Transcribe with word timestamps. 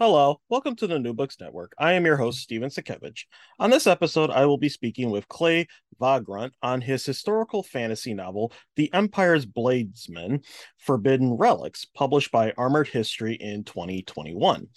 Hello, 0.00 0.40
welcome 0.48 0.76
to 0.76 0.86
the 0.86 1.00
New 1.00 1.12
Books 1.12 1.40
Network. 1.40 1.72
I 1.76 1.94
am 1.94 2.06
your 2.06 2.16
host, 2.16 2.38
Steven 2.38 2.68
Sakevich. 2.68 3.24
On 3.58 3.68
this 3.68 3.88
episode, 3.88 4.30
I 4.30 4.46
will 4.46 4.56
be 4.56 4.68
speaking 4.68 5.10
with 5.10 5.26
Clay 5.26 5.66
Vagrant 5.98 6.54
on 6.62 6.80
his 6.80 7.04
historical 7.04 7.64
fantasy 7.64 8.14
novel, 8.14 8.52
The 8.76 8.94
Empire's 8.94 9.44
Bladesmen 9.44 10.44
Forbidden 10.76 11.32
Relics, 11.32 11.84
published 11.84 12.30
by 12.30 12.52
Armored 12.52 12.86
History 12.86 13.34
in 13.34 13.64
2021. 13.64 14.68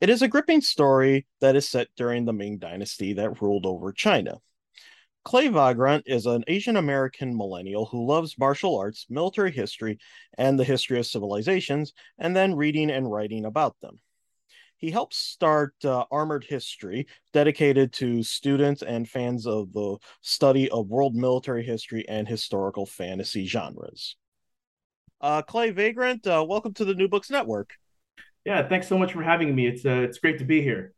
It 0.00 0.08
is 0.08 0.22
a 0.22 0.28
gripping 0.28 0.60
story 0.60 1.26
that 1.40 1.56
is 1.56 1.68
set 1.68 1.88
during 1.96 2.24
the 2.24 2.32
Ming 2.32 2.58
Dynasty 2.58 3.14
that 3.14 3.42
ruled 3.42 3.66
over 3.66 3.92
China. 3.92 4.36
Clay 5.24 5.48
Vagrant 5.48 6.04
is 6.06 6.26
an 6.26 6.44
Asian 6.46 6.76
American 6.76 7.36
millennial 7.36 7.86
who 7.86 8.06
loves 8.06 8.38
martial 8.38 8.78
arts, 8.78 9.06
military 9.10 9.50
history, 9.50 9.98
and 10.38 10.56
the 10.56 10.64
history 10.64 11.00
of 11.00 11.06
civilizations, 11.06 11.92
and 12.20 12.36
then 12.36 12.54
reading 12.54 12.88
and 12.88 13.10
writing 13.10 13.44
about 13.44 13.74
them. 13.82 13.98
He 14.80 14.90
helped 14.90 15.12
start 15.12 15.74
uh, 15.84 16.04
Armored 16.10 16.42
History, 16.42 17.06
dedicated 17.34 17.92
to 17.94 18.22
students 18.22 18.80
and 18.82 19.06
fans 19.06 19.46
of 19.46 19.74
the 19.74 19.98
study 20.22 20.70
of 20.70 20.88
world 20.88 21.14
military 21.14 21.62
history 21.62 22.08
and 22.08 22.26
historical 22.26 22.86
fantasy 22.86 23.46
genres. 23.46 24.16
Uh, 25.20 25.42
Clay 25.42 25.70
Vagrant, 25.70 26.26
uh, 26.26 26.42
welcome 26.48 26.72
to 26.72 26.86
the 26.86 26.94
New 26.94 27.08
Books 27.08 27.28
Network. 27.28 27.74
Yeah, 28.46 28.66
thanks 28.66 28.88
so 28.88 28.96
much 28.96 29.12
for 29.12 29.22
having 29.22 29.54
me. 29.54 29.66
It's 29.66 29.84
uh, 29.84 30.00
it's 30.00 30.16
great 30.16 30.38
to 30.38 30.46
be 30.46 30.62
here. 30.62 30.94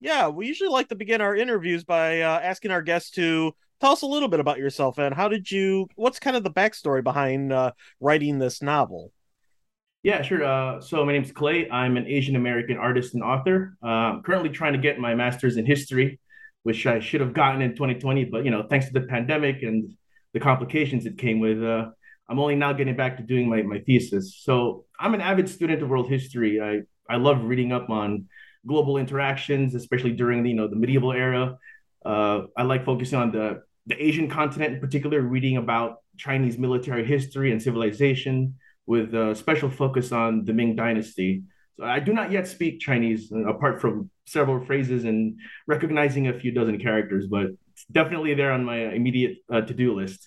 Yeah, 0.00 0.28
we 0.28 0.46
usually 0.46 0.70
like 0.70 0.88
to 0.88 0.94
begin 0.94 1.20
our 1.20 1.36
interviews 1.36 1.84
by 1.84 2.22
uh, 2.22 2.40
asking 2.42 2.70
our 2.70 2.80
guests 2.80 3.10
to 3.12 3.54
tell 3.82 3.92
us 3.92 4.00
a 4.00 4.06
little 4.06 4.28
bit 4.28 4.40
about 4.40 4.56
yourself 4.56 4.96
and 4.96 5.14
how 5.14 5.28
did 5.28 5.50
you 5.50 5.88
what's 5.94 6.18
kind 6.18 6.38
of 6.38 6.42
the 6.42 6.50
backstory 6.50 7.04
behind 7.04 7.52
uh, 7.52 7.72
writing 8.00 8.38
this 8.38 8.62
novel 8.62 9.12
yeah, 10.02 10.22
sure. 10.22 10.42
Uh, 10.44 10.80
so 10.80 11.04
my 11.04 11.12
name's 11.12 11.30
Clay. 11.30 11.68
I'm 11.70 11.96
an 11.96 12.06
Asian 12.06 12.36
American 12.36 12.78
artist 12.78 13.14
and 13.14 13.22
author. 13.22 13.76
Uh, 13.82 13.86
I'm 13.86 14.22
currently 14.22 14.48
trying 14.48 14.72
to 14.72 14.78
get 14.78 14.98
my 14.98 15.14
master's 15.14 15.58
in 15.58 15.66
history, 15.66 16.18
which 16.62 16.86
I 16.86 17.00
should 17.00 17.20
have 17.20 17.34
gotten 17.34 17.60
in 17.60 17.72
2020, 17.72 18.24
but 18.24 18.44
you 18.44 18.50
know, 18.50 18.64
thanks 18.68 18.86
to 18.86 18.92
the 18.92 19.02
pandemic 19.02 19.62
and 19.62 19.92
the 20.32 20.40
complications 20.40 21.04
it 21.04 21.18
came 21.18 21.38
with, 21.38 21.62
uh, 21.62 21.90
I'm 22.28 22.38
only 22.38 22.54
now 22.54 22.72
getting 22.72 22.96
back 22.96 23.18
to 23.18 23.22
doing 23.22 23.48
my, 23.48 23.60
my 23.62 23.80
thesis. 23.80 24.38
So 24.40 24.86
I'm 24.98 25.14
an 25.14 25.20
avid 25.20 25.48
student 25.48 25.82
of 25.82 25.90
world 25.90 26.08
history. 26.08 26.60
I, 26.62 26.82
I 27.12 27.16
love 27.16 27.44
reading 27.44 27.72
up 27.72 27.90
on 27.90 28.26
global 28.66 28.96
interactions, 28.96 29.74
especially 29.74 30.12
during 30.12 30.42
the, 30.42 30.50
you 30.50 30.56
know 30.56 30.68
the 30.68 30.76
medieval 30.76 31.12
era. 31.12 31.58
Uh, 32.06 32.42
I 32.56 32.62
like 32.62 32.84
focusing 32.84 33.18
on 33.18 33.32
the 33.32 33.62
the 33.86 34.02
Asian 34.02 34.30
continent 34.30 34.74
in 34.74 34.80
particular, 34.80 35.20
reading 35.20 35.56
about 35.56 35.96
Chinese 36.16 36.56
military 36.56 37.04
history 37.04 37.50
and 37.50 37.60
civilization 37.60 38.54
with 38.90 39.14
a 39.14 39.36
special 39.36 39.70
focus 39.82 40.10
on 40.10 40.44
the 40.46 40.52
Ming 40.58 40.74
Dynasty. 40.74 41.32
So 41.76 41.84
I 41.96 42.00
do 42.08 42.12
not 42.12 42.28
yet 42.36 42.48
speak 42.48 42.80
Chinese, 42.88 43.22
uh, 43.30 43.46
apart 43.54 43.80
from 43.80 44.10
several 44.36 44.58
phrases 44.68 45.04
and 45.10 45.20
recognizing 45.74 46.24
a 46.26 46.34
few 46.40 46.50
dozen 46.60 46.76
characters, 46.86 47.24
but 47.34 47.46
it's 47.70 47.84
definitely 47.98 48.34
there 48.34 48.52
on 48.56 48.62
my 48.72 48.78
immediate 48.98 49.34
uh, 49.52 49.60
to-do 49.68 49.88
list. 50.00 50.20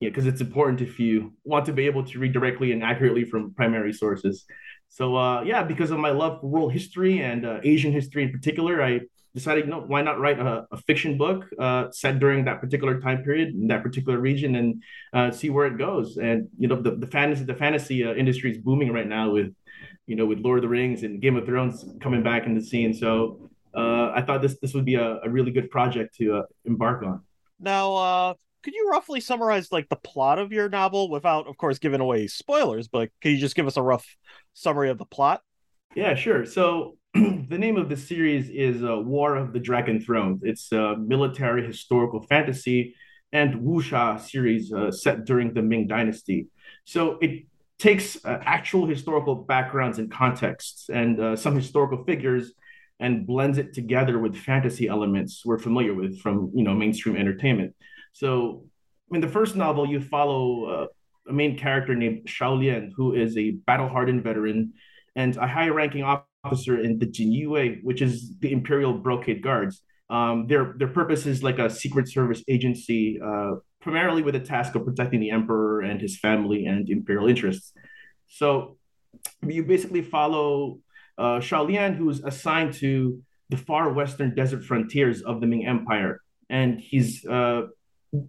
Yeah, 0.00 0.10
because 0.10 0.26
it's 0.30 0.42
important 0.48 0.82
if 0.88 1.00
you 1.04 1.12
want 1.52 1.64
to 1.68 1.74
be 1.80 1.86
able 1.90 2.04
to 2.10 2.18
read 2.22 2.34
directly 2.38 2.68
and 2.74 2.82
accurately 2.92 3.24
from 3.30 3.54
primary 3.60 3.94
sources. 4.02 4.34
So 4.98 5.04
uh, 5.24 5.40
yeah, 5.50 5.62
because 5.72 5.90
of 5.90 5.98
my 5.98 6.12
love 6.22 6.34
for 6.40 6.48
world 6.54 6.72
history 6.78 7.14
and 7.30 7.40
uh, 7.46 7.72
Asian 7.72 7.92
history 8.00 8.22
in 8.26 8.32
particular, 8.36 8.74
I 8.90 8.92
decided, 9.34 9.68
no, 9.68 9.80
why 9.80 10.02
not 10.02 10.18
write 10.18 10.38
a, 10.38 10.66
a 10.70 10.76
fiction 10.76 11.16
book 11.16 11.46
uh, 11.58 11.90
set 11.90 12.18
during 12.18 12.44
that 12.44 12.60
particular 12.60 13.00
time 13.00 13.22
period 13.22 13.54
in 13.54 13.66
that 13.68 13.82
particular 13.82 14.18
region 14.18 14.56
and 14.56 14.82
uh, 15.12 15.30
see 15.30 15.50
where 15.50 15.66
it 15.66 15.78
goes. 15.78 16.16
And 16.16 16.48
you 16.58 16.68
know, 16.68 16.80
the, 16.80 16.96
the 16.96 17.06
fantasy 17.06 17.44
the 17.44 17.54
fantasy 17.54 18.04
uh, 18.04 18.14
industry 18.14 18.50
is 18.50 18.58
booming 18.58 18.92
right 18.92 19.06
now 19.06 19.30
with, 19.30 19.54
you 20.06 20.16
know, 20.16 20.26
with 20.26 20.40
Lord 20.40 20.58
of 20.58 20.62
the 20.62 20.68
Rings 20.68 21.02
and 21.02 21.20
Game 21.20 21.36
of 21.36 21.46
Thrones 21.46 21.84
coming 22.00 22.22
back 22.22 22.46
in 22.46 22.54
the 22.54 22.62
scene. 22.62 22.92
So 22.92 23.50
uh, 23.74 24.10
I 24.14 24.22
thought 24.22 24.42
this 24.42 24.56
this 24.60 24.74
would 24.74 24.84
be 24.84 24.96
a, 24.96 25.20
a 25.22 25.28
really 25.28 25.52
good 25.52 25.70
project 25.70 26.16
to 26.16 26.38
uh, 26.38 26.42
embark 26.64 27.04
on. 27.04 27.22
Now, 27.60 27.94
uh, 27.94 28.34
could 28.62 28.74
you 28.74 28.88
roughly 28.90 29.20
summarize 29.20 29.72
like 29.72 29.88
the 29.88 29.96
plot 29.96 30.38
of 30.38 30.52
your 30.52 30.68
novel 30.68 31.10
without, 31.10 31.46
of 31.46 31.56
course, 31.56 31.78
giving 31.78 32.00
away 32.00 32.26
spoilers? 32.26 32.88
But 32.88 33.10
could 33.22 33.32
you 33.32 33.38
just 33.38 33.54
give 33.54 33.66
us 33.66 33.76
a 33.76 33.82
rough 33.82 34.06
summary 34.54 34.90
of 34.90 34.98
the 34.98 35.06
plot? 35.06 35.40
Yeah, 35.94 36.14
sure. 36.14 36.44
So 36.44 36.96
the 37.14 37.58
name 37.58 37.76
of 37.76 37.88
the 37.88 37.96
series 37.96 38.48
is 38.50 38.84
uh, 38.84 38.96
War 38.96 39.34
of 39.34 39.52
the 39.52 39.58
Dragon 39.58 40.00
Thrones. 40.00 40.42
It's 40.44 40.70
a 40.70 40.96
military 40.96 41.66
historical 41.66 42.22
fantasy 42.22 42.94
and 43.32 43.62
wuxia 43.62 44.20
series 44.20 44.72
uh, 44.72 44.92
set 44.92 45.24
during 45.24 45.52
the 45.52 45.60
Ming 45.60 45.88
Dynasty. 45.88 46.46
So 46.84 47.18
it 47.20 47.46
takes 47.80 48.24
uh, 48.24 48.38
actual 48.42 48.86
historical 48.86 49.34
backgrounds 49.34 49.98
and 49.98 50.08
contexts 50.08 50.88
and 50.88 51.18
uh, 51.18 51.34
some 51.34 51.56
historical 51.56 52.04
figures 52.04 52.52
and 53.00 53.26
blends 53.26 53.58
it 53.58 53.74
together 53.74 54.20
with 54.20 54.36
fantasy 54.36 54.86
elements 54.86 55.42
we're 55.44 55.58
familiar 55.58 55.94
with 55.94 56.20
from 56.20 56.52
you 56.54 56.62
know 56.62 56.74
mainstream 56.74 57.16
entertainment. 57.16 57.74
So 58.12 58.66
in 59.10 59.20
the 59.20 59.28
first 59.28 59.56
novel, 59.56 59.84
you 59.84 60.00
follow 60.00 60.64
uh, 60.64 60.86
a 61.28 61.32
main 61.32 61.58
character 61.58 61.96
named 61.96 62.28
Shao 62.28 62.54
Lian, 62.54 62.92
who 62.94 63.14
is 63.14 63.36
a 63.36 63.50
battle-hardened 63.50 64.22
veteran 64.22 64.74
and 65.16 65.36
a 65.36 65.46
high-ranking 65.46 66.02
officer 66.02 66.26
officer 66.44 66.80
in 66.80 66.98
the 66.98 67.06
Jinyiwei, 67.06 67.82
which 67.82 68.02
is 68.02 68.38
the 68.38 68.52
Imperial 68.52 68.94
Brocade 68.94 69.42
Guards. 69.42 69.82
Um, 70.08 70.46
their 70.46 70.74
their 70.78 70.88
purpose 70.88 71.26
is 71.26 71.42
like 71.42 71.58
a 71.58 71.70
secret 71.70 72.08
service 72.08 72.42
agency, 72.48 73.20
uh, 73.22 73.56
primarily 73.80 74.22
with 74.22 74.34
the 74.34 74.40
task 74.40 74.74
of 74.74 74.84
protecting 74.84 75.20
the 75.20 75.30
emperor 75.30 75.82
and 75.82 76.00
his 76.00 76.18
family 76.18 76.66
and 76.66 76.88
imperial 76.88 77.28
interests. 77.28 77.72
So 78.26 78.76
you 79.46 79.64
basically 79.64 80.02
follow 80.02 80.78
uh, 81.18 81.40
Lian, 81.40 81.94
who's 81.94 82.20
assigned 82.24 82.74
to 82.74 83.22
the 83.50 83.56
far 83.56 83.92
western 83.92 84.34
desert 84.34 84.64
frontiers 84.64 85.22
of 85.22 85.40
the 85.40 85.46
Ming 85.46 85.66
Empire, 85.66 86.20
and 86.48 86.80
he's 86.80 87.24
uh, 87.26 87.62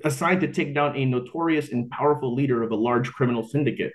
assigned 0.03 0.41
to 0.41 0.51
take 0.51 0.75
down 0.75 0.95
a 0.95 1.05
notorious 1.05 1.71
and 1.71 1.89
powerful 1.89 2.35
leader 2.35 2.61
of 2.61 2.71
a 2.71 2.75
large 2.75 3.11
criminal 3.11 3.43
syndicate. 3.47 3.93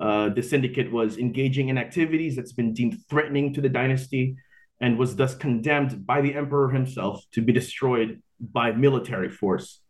Uh, 0.00 0.28
the 0.28 0.42
syndicate 0.42 0.92
was 0.92 1.18
engaging 1.18 1.68
in 1.68 1.78
activities 1.78 2.36
that's 2.36 2.52
been 2.52 2.72
deemed 2.72 2.98
threatening 3.10 3.52
to 3.54 3.60
the 3.60 3.68
dynasty 3.68 4.36
and 4.80 4.96
was 4.96 5.16
thus 5.16 5.34
condemned 5.34 6.06
by 6.06 6.20
the 6.20 6.34
emperor 6.34 6.70
himself 6.70 7.24
to 7.32 7.42
be 7.42 7.52
destroyed 7.52 8.22
by 8.40 8.70
military 8.70 9.28
force. 9.28 9.80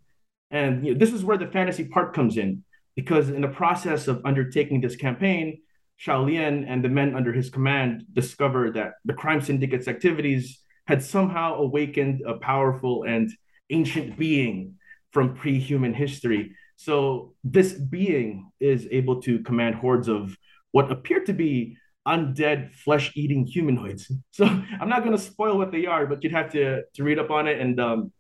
And 0.50 0.84
you 0.84 0.92
know, 0.92 0.98
this 0.98 1.12
is 1.12 1.24
where 1.24 1.36
the 1.36 1.46
fantasy 1.46 1.84
part 1.84 2.14
comes 2.14 2.38
in, 2.38 2.64
because 2.96 3.28
in 3.28 3.42
the 3.42 3.48
process 3.48 4.08
of 4.08 4.22
undertaking 4.24 4.80
this 4.80 4.96
campaign, 4.96 5.60
Shao 5.96 6.25
Lian 6.25 6.64
and 6.66 6.82
the 6.82 6.88
men 6.88 7.14
under 7.14 7.32
his 7.32 7.50
command 7.50 8.04
discovered 8.12 8.75
that 8.75 8.92
the 9.04 9.12
crime 9.12 9.40
syndicate's 9.40 9.88
activities 9.88 10.60
had 10.86 11.02
somehow 11.02 11.56
awakened 11.56 12.22
a 12.26 12.34
powerful 12.38 13.02
and 13.02 13.30
ancient 13.69 14.16
being 14.16 14.75
from 15.12 15.34
pre 15.34 15.58
human 15.58 15.92
history 15.92 16.52
so 16.78 17.34
this 17.43 17.72
being 17.72 18.53
is 18.61 18.87
able 18.93 19.21
to 19.22 19.41
command 19.41 19.75
hordes 19.75 20.06
of 20.06 20.37
what 20.71 20.93
appear 20.93 21.25
to 21.25 21.33
be 21.33 21.77
undead 22.06 22.72
flesh-eating 22.72 23.47
humanoids. 23.47 24.11
So 24.31 24.44
I'm 24.44 24.88
not 24.88 25.02
going 25.02 25.17
to 25.17 25.23
spoil 25.23 25.58
what 25.58 25.73
they 25.73 25.87
are, 25.87 26.06
but 26.06 26.23
you'd 26.23 26.38
have 26.41 26.52
to 26.52 26.82
to 26.94 27.02
read 27.02 27.19
up 27.19 27.31
on 27.32 27.49
it. 27.49 27.61
And 27.61 27.81
um, 27.81 28.12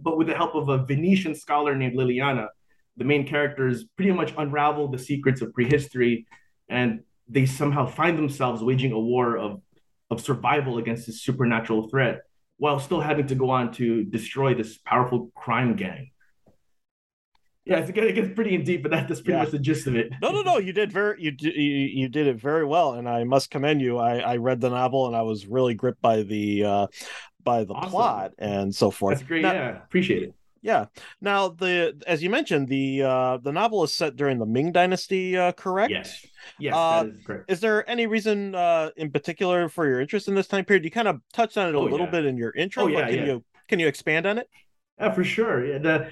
but 0.00 0.18
with 0.18 0.26
the 0.26 0.34
help 0.34 0.56
of 0.56 0.68
a 0.68 0.78
Venetian 0.84 1.36
scholar 1.36 1.76
named 1.76 1.96
Liliana, 1.96 2.48
the 2.96 3.04
main 3.04 3.24
characters 3.24 3.84
pretty 3.96 4.10
much 4.10 4.34
unravel 4.36 4.88
the 4.88 4.98
secrets 4.98 5.40
of 5.40 5.54
prehistory, 5.54 6.26
and 6.68 7.04
they 7.28 7.46
somehow 7.46 7.86
find 7.86 8.18
themselves 8.18 8.60
waging 8.60 8.90
a 8.90 8.98
war 9.12 9.38
of 9.38 9.62
of 10.10 10.20
survival 10.20 10.78
against 10.78 11.06
this 11.06 11.22
supernatural 11.22 11.88
threat, 11.88 12.22
while 12.56 12.80
still 12.80 13.00
having 13.00 13.28
to 13.28 13.36
go 13.36 13.50
on 13.50 13.72
to 13.74 14.02
destroy 14.02 14.52
this 14.52 14.78
powerful 14.78 15.30
crime 15.36 15.76
gang 15.76 16.10
yeah, 17.68 17.78
it 17.86 18.14
gets 18.14 18.34
pretty 18.34 18.54
in 18.54 18.64
deep, 18.64 18.82
but 18.82 18.90
that, 18.90 19.08
that's 19.08 19.20
pretty 19.20 19.36
yeah. 19.36 19.42
much 19.44 19.52
the 19.52 19.58
gist 19.58 19.86
of 19.86 19.94
it. 19.94 20.10
No, 20.22 20.30
no, 20.30 20.42
no. 20.42 20.58
You 20.58 20.72
did 20.72 20.90
very 20.92 21.22
you 21.22 21.30
did 21.32 21.54
you, 21.54 21.62
you 21.62 22.08
did 22.08 22.26
it 22.26 22.36
very 22.36 22.64
well, 22.64 22.94
and 22.94 23.08
I 23.08 23.24
must 23.24 23.50
commend 23.50 23.80
you. 23.80 23.98
I 23.98 24.18
I 24.18 24.36
read 24.36 24.60
the 24.60 24.70
novel 24.70 25.06
and 25.06 25.14
I 25.14 25.22
was 25.22 25.46
really 25.46 25.74
gripped 25.74 26.00
by 26.00 26.22
the 26.22 26.64
uh 26.64 26.86
by 27.44 27.64
the 27.64 27.74
awesome. 27.74 27.90
plot 27.90 28.32
and 28.38 28.74
so 28.74 28.90
forth. 28.90 29.18
That's 29.18 29.28
great. 29.28 29.42
Now, 29.42 29.52
yeah, 29.52 29.82
appreciate 29.82 30.22
it. 30.22 30.34
Yeah. 30.60 30.86
Now 31.20 31.48
the 31.50 32.02
as 32.06 32.22
you 32.22 32.30
mentioned 32.30 32.68
the 32.68 33.02
uh 33.02 33.36
the 33.38 33.52
novel 33.52 33.84
is 33.84 33.94
set 33.94 34.16
during 34.16 34.38
the 34.38 34.46
Ming 34.46 34.72
Dynasty, 34.72 35.36
uh, 35.36 35.52
correct? 35.52 35.90
Yes. 35.90 36.26
Yes, 36.58 36.74
Uh, 36.74 37.02
that 37.04 37.14
is 37.14 37.24
correct. 37.24 37.50
Is 37.50 37.60
there 37.60 37.88
any 37.88 38.06
reason 38.06 38.54
uh 38.54 38.90
in 38.96 39.10
particular 39.10 39.68
for 39.68 39.86
your 39.86 40.00
interest 40.00 40.26
in 40.26 40.34
this 40.34 40.48
time 40.48 40.64
period? 40.64 40.84
You 40.84 40.90
kind 40.90 41.08
of 41.08 41.20
touched 41.32 41.56
on 41.58 41.68
it 41.68 41.74
a 41.74 41.78
Oh, 41.78 41.82
little 41.82 42.06
yeah. 42.06 42.10
bit 42.10 42.24
in 42.24 42.36
your 42.36 42.50
intro, 42.52 42.84
Oh, 42.84 42.86
but 42.92 42.92
yeah, 42.92 43.06
can 43.08 43.18
yeah. 43.18 43.24
you 43.26 43.44
can 43.68 43.78
you 43.78 43.86
expand 43.86 44.26
on 44.26 44.38
it? 44.38 44.48
Yeah, 44.98 45.12
for 45.14 45.22
sure. 45.24 45.64
Yeah, 45.64 45.78
the 45.78 46.10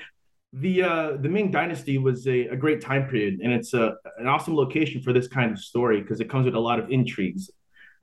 the 0.53 0.83
uh, 0.83 1.17
the 1.21 1.29
Ming 1.29 1.51
Dynasty 1.51 1.99
was 1.99 2.27
a, 2.27 2.47
a 2.47 2.57
great 2.57 2.81
time 2.81 3.09
period, 3.09 3.41
and 3.43 3.53
it's 3.53 3.75
a, 3.75 3.95
an 4.19 4.27
awesome 4.27 4.57
location 4.57 5.03
for 5.03 5.13
this 5.13 5.29
kind 5.29 5.53
of 5.53 5.59
story 5.59 6.01
because 6.01 6.21
it 6.21 6.31
comes 6.31 6.45
with 6.45 6.55
a 6.55 6.61
lot 6.61 6.79
of 6.79 6.91
intrigues. 6.91 7.51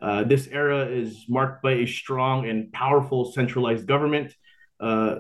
Uh, 0.02 0.24
this 0.24 0.48
era 0.52 0.86
is 0.86 1.26
marked 1.30 1.64
by 1.64 1.72
a 1.72 1.86
strong 1.86 2.48
and 2.50 2.72
powerful 2.74 3.32
centralized 3.32 3.88
government. 3.88 4.34
Uh, 4.80 5.16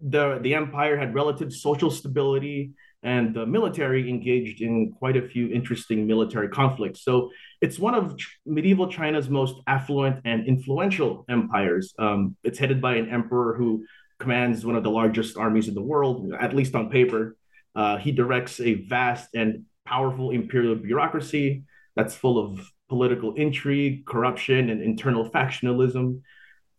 the 0.00 0.38
the 0.42 0.54
empire 0.54 0.96
had 0.96 1.14
relative 1.14 1.52
social 1.52 1.90
stability, 1.90 2.72
and 3.02 3.34
the 3.34 3.44
military 3.44 4.08
engaged 4.08 4.60
in 4.60 4.92
quite 4.92 5.16
a 5.16 5.22
few 5.22 5.48
interesting 5.48 6.06
military 6.06 6.48
conflicts. 6.48 7.02
So 7.02 7.30
it's 7.60 7.78
one 7.78 7.94
of 7.94 8.16
ch- 8.16 8.38
medieval 8.46 8.88
China's 8.88 9.28
most 9.28 9.56
affluent 9.66 10.20
and 10.24 10.46
influential 10.46 11.24
empires. 11.28 11.94
Um, 11.98 12.36
it's 12.44 12.58
headed 12.58 12.80
by 12.80 12.94
an 12.94 13.08
emperor 13.10 13.56
who 13.56 13.84
commands 14.18 14.64
one 14.64 14.76
of 14.76 14.82
the 14.82 14.90
largest 14.90 15.36
armies 15.36 15.68
in 15.68 15.74
the 15.74 15.82
world, 15.82 16.32
at 16.38 16.54
least 16.54 16.74
on 16.74 16.90
paper. 16.90 17.36
Uh, 17.74 17.96
he 17.96 18.10
directs 18.10 18.60
a 18.60 18.74
vast 18.74 19.28
and 19.34 19.64
powerful 19.86 20.30
imperial 20.30 20.74
bureaucracy 20.74 21.64
that's 21.96 22.14
full 22.14 22.38
of 22.38 22.70
political 22.88 23.34
intrigue, 23.34 24.06
corruption, 24.06 24.70
and 24.70 24.82
internal 24.82 25.28
factionalism. 25.30 26.20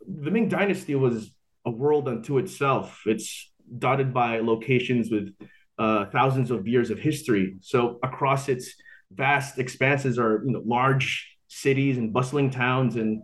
The 0.05 0.31
Ming 0.31 0.49
Dynasty 0.49 0.95
was 0.95 1.31
a 1.65 1.71
world 1.71 2.07
unto 2.07 2.37
itself. 2.37 3.01
It's 3.05 3.51
dotted 3.77 4.13
by 4.13 4.39
locations 4.39 5.11
with 5.11 5.33
uh, 5.77 6.05
thousands 6.05 6.51
of 6.51 6.67
years 6.67 6.89
of 6.89 6.99
history. 6.99 7.55
So 7.61 7.99
across 8.03 8.49
its 8.49 8.73
vast 9.11 9.59
expanses 9.59 10.19
are 10.19 10.43
you 10.45 10.51
know 10.51 10.61
large 10.65 11.37
cities 11.47 11.97
and 11.97 12.13
bustling 12.13 12.49
towns 12.49 12.95
and 12.95 13.21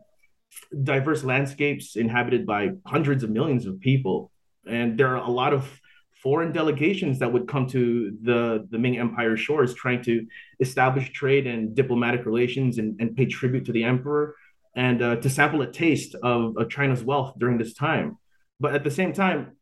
diverse 0.84 1.24
landscapes 1.24 1.96
inhabited 1.96 2.46
by 2.46 2.72
hundreds 2.86 3.24
of 3.24 3.30
millions 3.30 3.66
of 3.66 3.80
people. 3.80 4.32
And 4.68 4.98
there 4.98 5.16
are 5.16 5.24
a 5.24 5.30
lot 5.30 5.54
of 5.54 5.80
foreign 6.22 6.52
delegations 6.52 7.20
that 7.20 7.32
would 7.32 7.48
come 7.48 7.68
to 7.68 8.18
the, 8.24 8.68
the 8.72 8.80
Ming 8.80 8.98
Empire 8.98 9.38
shores 9.38 9.76
trying 9.76 10.02
to 10.04 10.26
establish 10.60 11.12
trade 11.12 11.46
and 11.46 11.76
diplomatic 11.76 12.26
relations 12.26 12.80
and, 12.80 13.00
and 13.00 13.16
pay 13.16 13.26
tribute 13.26 13.66
to 13.66 13.72
the 13.72 13.84
emperor 13.84 14.36
and 14.76 15.02
uh, 15.02 15.16
to 15.18 15.30
sample 15.30 15.62
a 15.62 15.72
taste 15.72 16.16
of, 16.16 16.58
of 16.58 16.70
China's 16.70 17.04
wealth 17.04 17.36
during 17.38 17.58
this 17.58 17.74
time. 17.74 18.18
But 18.60 18.74
at 18.74 18.84
the 18.84 18.92
same 18.92 19.14
time, 19.14 19.56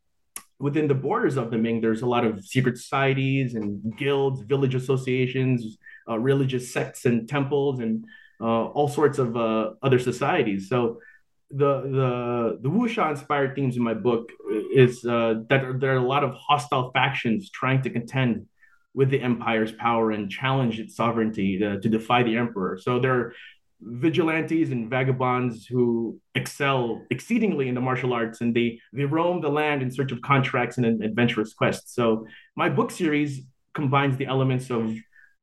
within 0.59 0.87
the 0.87 0.95
borders 0.95 1.35
of 1.35 1.51
the 1.51 1.57
Ming, 1.57 1.81
there's 1.81 2.01
a 2.01 2.07
lot 2.07 2.25
of 2.25 2.45
secret 2.45 2.77
societies 2.77 3.55
and 3.55 3.95
guilds, 3.97 4.41
village 4.41 4.75
associations, 4.75 5.77
uh, 6.09 6.17
religious 6.17 6.71
sects 6.71 7.05
and 7.05 7.27
temples, 7.27 7.79
and 7.81 8.05
all 8.47 8.87
sorts 8.87 9.19
of 9.19 9.35
uh, 9.37 9.71
other 9.81 9.99
societies. 9.99 10.69
So 10.69 10.99
the 11.49 11.81
the 11.81 12.59
the 12.61 12.69
wuxia 12.69 13.11
inspired 13.11 13.55
themes 13.55 13.77
in 13.77 13.83
my 13.83 13.93
book 13.93 14.31
is 14.73 15.05
uh, 15.05 15.35
that 15.49 15.79
there 15.79 15.93
are 15.93 15.97
a 15.97 16.07
lot 16.07 16.23
of 16.23 16.33
hostile 16.33 16.91
factions 16.91 17.49
trying 17.51 17.81
to 17.83 17.89
contend 17.89 18.47
with 18.93 19.09
the 19.09 19.21
empire's 19.21 19.71
power 19.71 20.11
and 20.11 20.29
challenge 20.29 20.79
its 20.79 20.95
sovereignty 20.95 21.57
to, 21.57 21.79
to 21.79 21.89
defy 21.89 22.21
the 22.23 22.37
emperor. 22.37 22.77
So 22.77 22.99
there 22.99 23.13
are 23.13 23.33
vigilantes 23.81 24.71
and 24.71 24.89
vagabonds 24.89 25.65
who 25.65 26.19
excel 26.35 27.01
exceedingly 27.09 27.67
in 27.67 27.75
the 27.75 27.81
martial 27.81 28.13
arts 28.13 28.41
and 28.41 28.55
they 28.55 28.79
they 28.93 29.05
roam 29.05 29.41
the 29.41 29.49
land 29.49 29.81
in 29.81 29.91
search 29.91 30.11
of 30.11 30.21
contracts 30.21 30.77
and 30.77 31.03
adventurous 31.03 31.53
quests. 31.53 31.93
So 31.93 32.25
my 32.55 32.69
book 32.69 32.91
series 32.91 33.41
combines 33.73 34.17
the 34.17 34.27
elements 34.27 34.69
of 34.69 34.95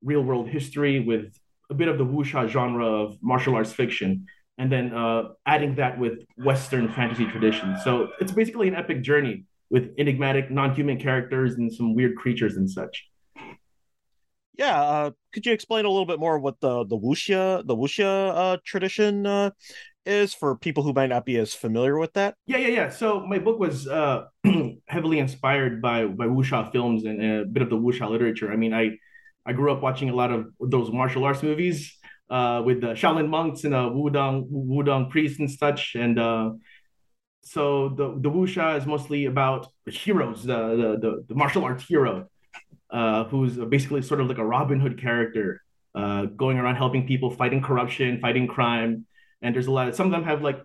real 0.02 0.22
world 0.22 0.48
history 0.48 1.00
with 1.00 1.38
a 1.70 1.74
bit 1.74 1.88
of 1.88 1.98
the 1.98 2.04
wuxia 2.04 2.48
genre 2.48 2.86
of 2.86 3.16
martial 3.22 3.54
arts 3.54 3.72
fiction 3.72 4.26
and 4.58 4.70
then 4.70 4.92
uh, 4.92 5.22
adding 5.46 5.74
that 5.76 5.98
with 5.98 6.18
Western 6.36 6.92
fantasy 6.92 7.24
traditions. 7.24 7.82
So 7.82 8.10
it's 8.20 8.32
basically 8.32 8.68
an 8.68 8.74
epic 8.74 9.00
journey 9.02 9.46
with 9.70 9.94
enigmatic, 9.96 10.50
non-human 10.50 10.98
characters 10.98 11.54
and 11.54 11.72
some 11.72 11.94
weird 11.94 12.16
creatures 12.16 12.56
and 12.56 12.68
such. 12.68 13.06
Yeah, 14.58 14.78
uh, 14.78 15.10
could 15.32 15.46
you 15.46 15.52
explain 15.54 15.86
a 15.86 15.88
little 15.88 16.04
bit 16.04 16.20
more 16.20 16.38
what 16.38 16.60
the 16.60 16.84
the 16.84 16.98
wuxia 16.98 17.66
the 17.66 17.74
wuxia 17.74 18.32
uh, 18.34 18.56
tradition 18.62 19.24
uh, 19.24 19.52
is 20.04 20.34
for 20.34 20.56
people 20.56 20.82
who 20.82 20.92
might 20.92 21.08
not 21.08 21.24
be 21.24 21.38
as 21.38 21.54
familiar 21.54 21.98
with 21.98 22.12
that? 22.12 22.34
Yeah, 22.46 22.58
yeah, 22.58 22.68
yeah. 22.68 22.88
So 22.90 23.20
my 23.20 23.38
book 23.38 23.58
was 23.58 23.88
uh, 23.88 24.26
heavily 24.88 25.18
inspired 25.18 25.80
by 25.80 26.04
by 26.04 26.26
wuxia 26.26 26.70
films 26.70 27.04
and 27.04 27.24
a 27.24 27.44
bit 27.46 27.62
of 27.62 27.70
the 27.70 27.76
wuxia 27.76 28.10
literature. 28.10 28.52
I 28.52 28.56
mean, 28.56 28.74
I 28.74 28.98
I 29.46 29.52
grew 29.52 29.72
up 29.72 29.82
watching 29.82 30.10
a 30.10 30.14
lot 30.14 30.30
of 30.30 30.46
those 30.60 30.92
martial 30.92 31.24
arts 31.24 31.42
movies 31.42 31.96
uh, 32.28 32.62
with 32.64 32.80
the 32.80 32.88
Shaolin 32.88 33.28
monks 33.28 33.64
and 33.64 33.74
uh, 33.74 33.90
Wudang 33.90 34.48
Wudang 34.50 35.10
priests 35.10 35.40
and 35.40 35.50
such. 35.50 35.94
And 35.94 36.18
uh, 36.18 36.50
so 37.42 37.88
the 37.90 38.18
the 38.20 38.30
wuxia 38.30 38.78
is 38.78 38.86
mostly 38.86 39.26
about 39.26 39.66
heroes, 39.86 40.44
the 40.44 40.58
the 40.80 40.98
the, 41.00 41.24
the 41.28 41.34
martial 41.34 41.64
arts 41.64 41.84
hero, 41.86 42.28
uh, 42.90 43.24
who's 43.24 43.56
basically 43.56 44.02
sort 44.02 44.20
of 44.20 44.28
like 44.28 44.38
a 44.38 44.44
Robin 44.44 44.78
Hood 44.78 45.00
character, 45.00 45.62
uh, 45.94 46.26
going 46.26 46.58
around 46.58 46.76
helping 46.76 47.06
people, 47.06 47.30
fighting 47.30 47.62
corruption, 47.62 48.20
fighting 48.20 48.46
crime. 48.46 49.06
And 49.42 49.54
there's 49.54 49.66
a 49.68 49.72
lot. 49.72 49.88
Of, 49.88 49.94
some 49.96 50.06
of 50.06 50.12
them 50.12 50.24
have 50.24 50.42
like 50.42 50.60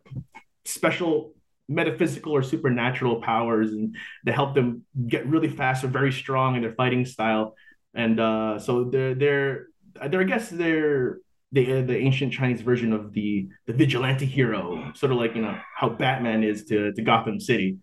special 0.66 1.34
metaphysical 1.68 2.34
or 2.34 2.44
supernatural 2.44 3.22
powers, 3.22 3.72
and 3.72 3.96
they 4.26 4.32
help 4.32 4.54
them 4.54 4.84
get 5.08 5.26
really 5.28 5.50
fast 5.50 5.84
or 5.84 5.88
very 5.88 6.12
strong 6.12 6.56
in 6.56 6.62
their 6.62 6.74
fighting 6.74 7.06
style. 7.06 7.56
And 7.96 8.20
uh, 8.20 8.60
so 8.60 8.84
they're 8.84 9.16
they're 9.16 9.68
they're 10.10 10.22
I 10.22 10.26
guess 10.26 10.50
they're 10.50 11.20
the 11.52 11.82
the 11.82 11.98
ancient 11.98 12.34
Chinese 12.34 12.62
version 12.62 12.92
of 12.94 13.14
the 13.14 13.48
the 13.66 13.74
vigilante 13.74 14.26
hero, 14.26 14.92
sort 14.94 15.12
of 15.12 15.18
like 15.18 15.36
you 15.36 15.42
know 15.42 15.58
how 15.76 15.90
Batman 15.90 16.44
is 16.44 16.66
to 16.66 16.92
to 16.94 17.02
Gotham 17.02 17.40
City. 17.40 17.78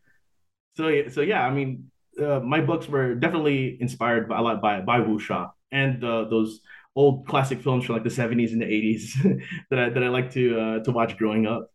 So 0.77 1.09
so 1.09 1.23
yeah, 1.23 1.47
I 1.47 1.51
mean, 1.51 1.91
uh, 2.21 2.41
my 2.41 2.61
books 2.61 2.89
were 2.89 3.15
definitely 3.15 3.79
inspired 3.81 4.29
by 4.29 4.39
a 4.39 4.43
lot 4.43 4.61
by 4.61 4.81
by 4.81 5.01
wuxia 5.01 5.51
and 5.71 6.05
uh, 6.05 6.25
those 6.25 6.61
old 6.95 7.27
classic 7.27 7.63
films 7.63 7.85
from 7.85 7.95
like 7.95 8.05
the 8.05 8.11
seventies 8.11 8.53
and 8.53 8.61
the 8.61 8.67
eighties 8.67 9.17
that 9.71 9.79
I 9.79 9.89
that 9.89 10.05
I 10.05 10.09
like 10.09 10.31
to 10.33 10.61
uh, 10.61 10.79
to 10.85 10.91
watch 10.93 11.17
growing 11.17 11.47
up. 11.47 11.71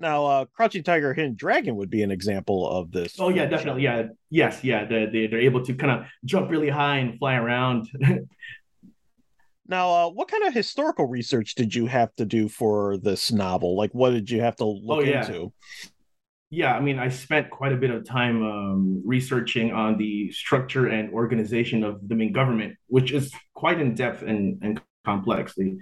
Now, 0.00 0.26
uh, 0.26 0.44
Crouching 0.46 0.82
Tiger, 0.84 1.12
Hidden 1.12 1.34
Dragon 1.34 1.76
would 1.76 1.90
be 1.90 2.02
an 2.02 2.10
example 2.10 2.68
of 2.68 2.92
this. 2.92 3.16
Oh 3.18 3.28
yeah, 3.30 3.46
definitely. 3.46 3.82
Yeah, 3.82 4.04
yes, 4.30 4.62
yeah. 4.62 4.84
They 4.84 5.06
they 5.06 5.26
they're 5.26 5.40
able 5.40 5.64
to 5.64 5.74
kind 5.74 6.00
of 6.00 6.06
jump 6.24 6.50
really 6.50 6.68
high 6.68 6.98
and 6.98 7.18
fly 7.18 7.34
around. 7.34 7.88
Now, 9.70 9.90
uh, 9.92 10.08
what 10.08 10.28
kind 10.28 10.44
of 10.44 10.54
historical 10.54 11.04
research 11.06 11.54
did 11.54 11.74
you 11.74 11.84
have 11.86 12.14
to 12.16 12.24
do 12.24 12.48
for 12.48 12.96
this 12.96 13.30
novel? 13.30 13.76
Like, 13.76 13.90
what 13.92 14.10
did 14.10 14.30
you 14.30 14.40
have 14.40 14.56
to 14.56 14.64
look 14.64 15.00
Oh, 15.00 15.02
yeah. 15.02 15.26
into? 15.26 15.52
yeah, 16.48 16.74
I 16.74 16.80
mean, 16.80 16.98
I 16.98 17.10
spent 17.10 17.50
quite 17.50 17.72
a 17.72 17.76
bit 17.76 17.90
of 17.90 18.06
time 18.06 18.42
um, 18.42 19.02
researching 19.04 19.70
on 19.72 19.98
the 19.98 20.32
structure 20.32 20.86
and 20.86 21.12
organization 21.12 21.84
of 21.84 22.00
the 22.08 22.14
Ming 22.14 22.32
government, 22.32 22.76
which 22.86 23.12
is 23.12 23.30
quite 23.52 23.78
in 23.78 23.94
depth 23.94 24.22
and, 24.22 24.58
and 24.62 24.80
complex. 25.04 25.54
The, 25.54 25.76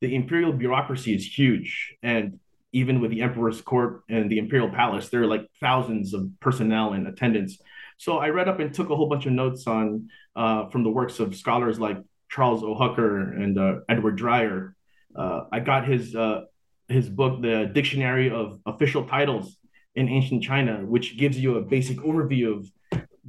the 0.00 0.16
imperial 0.16 0.52
bureaucracy 0.52 1.14
is 1.14 1.24
huge. 1.24 1.94
And 2.02 2.40
even 2.72 3.00
with 3.00 3.10
the 3.10 3.22
emperor's 3.22 3.60
court 3.60 4.02
and 4.08 4.30
the 4.30 4.38
imperial 4.38 4.70
palace, 4.70 5.08
there 5.08 5.22
are 5.22 5.26
like 5.26 5.46
thousands 5.60 6.14
of 6.14 6.28
personnel 6.40 6.92
and 6.92 7.06
attendants. 7.06 7.58
So 7.96 8.18
I 8.18 8.28
read 8.28 8.48
up 8.48 8.60
and 8.60 8.72
took 8.72 8.90
a 8.90 8.96
whole 8.96 9.08
bunch 9.08 9.26
of 9.26 9.32
notes 9.32 9.66
on 9.66 10.08
uh, 10.36 10.68
from 10.68 10.84
the 10.84 10.90
works 10.90 11.18
of 11.18 11.34
scholars 11.34 11.80
like 11.80 11.98
Charles 12.30 12.62
O. 12.62 12.74
Hucker 12.74 13.34
and 13.36 13.58
uh, 13.58 13.76
Edward 13.88 14.16
Dreyer. 14.16 14.76
Uh, 15.16 15.44
I 15.50 15.60
got 15.60 15.88
his 15.88 16.14
uh, 16.14 16.42
his 16.88 17.08
book, 17.08 17.42
The 17.42 17.70
Dictionary 17.72 18.30
of 18.30 18.60
Official 18.66 19.04
Titles 19.04 19.56
in 19.94 20.08
Ancient 20.08 20.42
China, 20.42 20.84
which 20.86 21.18
gives 21.18 21.38
you 21.38 21.56
a 21.56 21.62
basic 21.62 21.98
overview 21.98 22.56
of 22.56 22.70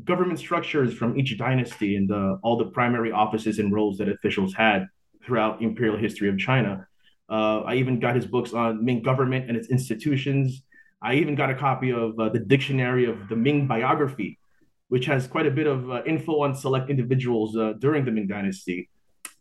government 0.06 0.40
structures 0.40 0.94
from 0.94 1.20
each 1.20 1.38
dynasty 1.38 1.96
and 1.96 2.12
uh, 2.12 2.38
all 2.42 2.58
the 2.58 2.66
primary 2.66 3.12
offices 3.12 3.60
and 3.60 3.74
roles 3.74 3.98
that 3.98 4.08
officials 4.08 4.54
had 4.54 4.88
throughout 5.26 5.62
imperial 5.62 5.98
history 5.98 6.30
of 6.30 6.38
China. 6.38 6.88
Uh, 7.30 7.62
I 7.62 7.76
even 7.76 8.00
got 8.00 8.16
his 8.16 8.26
books 8.26 8.54
on 8.54 8.84
Ming 8.84 9.02
government 9.02 9.48
and 9.48 9.58
its 9.58 9.70
institutions. 9.70 10.64
I 11.02 11.16
even 11.16 11.36
got 11.36 11.50
a 11.50 11.56
copy 11.56 11.92
of 11.92 12.20
uh, 12.20 12.30
the 12.30 12.40
Dictionary 12.40 13.06
of 13.06 13.30
the 13.30 13.36
Ming 13.36 13.68
Biography, 13.68 14.40
which 14.88 15.06
has 15.06 15.28
quite 15.28 15.46
a 15.46 15.52
bit 15.52 15.68
of 15.68 15.90
uh, 15.90 16.02
info 16.06 16.42
on 16.42 16.56
select 16.56 16.90
individuals 16.90 17.56
uh, 17.56 17.74
during 17.80 18.04
the 18.04 18.12
Ming 18.12 18.28
Dynasty. 18.28 18.90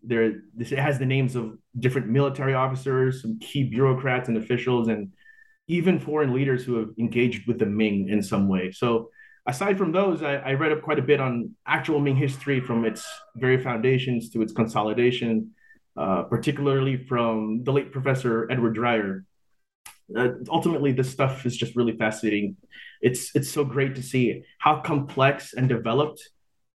There, 0.03 0.43
this 0.55 0.71
it 0.71 0.79
has 0.79 0.99
the 0.99 1.07
names 1.07 1.35
of 1.35 1.59
different 1.79 2.09
military 2.09 2.55
officers, 2.55 3.23
some 3.23 3.39
key 3.41 3.65
bureaucrats 3.65 4.29
and 4.29 4.37
officials, 4.37 4.89
and 4.89 5.13
even 5.67 5.99
foreign 5.99 6.33
leaders 6.33 6.65
who 6.65 6.77
have 6.77 6.91
engaged 6.99 7.49
with 7.49 7.59
the 7.59 7.67
Ming 7.67 8.09
in 8.09 8.23
some 8.23 8.49
way. 8.49 8.71
So, 8.71 9.11
aside 9.47 9.77
from 9.77 9.93
those, 9.93 10.23
I, 10.23 10.37
I 10.37 10.53
read 10.53 10.73
up 10.73 10.83
quite 10.83 10.99
a 10.99 11.03
bit 11.03 11.21
on 11.21 11.55
actual 11.67 11.99
Ming 11.99 12.17
history 12.17 12.61
from 12.61 12.85
its 12.85 13.05
very 13.37 13.61
foundations 13.61 14.31
to 14.31 14.43
its 14.43 14.53
consolidation, 14.53 15.53
uh, 15.99 16.23
particularly 16.23 16.97
from 16.97 17.65
the 17.65 17.73
late 17.73 17.91
Professor 17.91 18.51
Edward 18.51 18.75
Dreyer. 18.75 19.25
Uh, 20.17 20.29
ultimately, 20.49 20.93
this 20.93 21.11
stuff 21.11 21.45
is 21.45 21.57
just 21.57 21.77
really 21.77 21.97
fascinating. 21.97 22.57
It's 23.03 23.35
it's 23.35 23.51
so 23.51 23.65
great 23.65 23.97
to 23.97 24.03
see 24.03 24.43
how 24.59 24.81
complex 24.81 25.55
and 25.55 25.69
developed, 25.69 26.21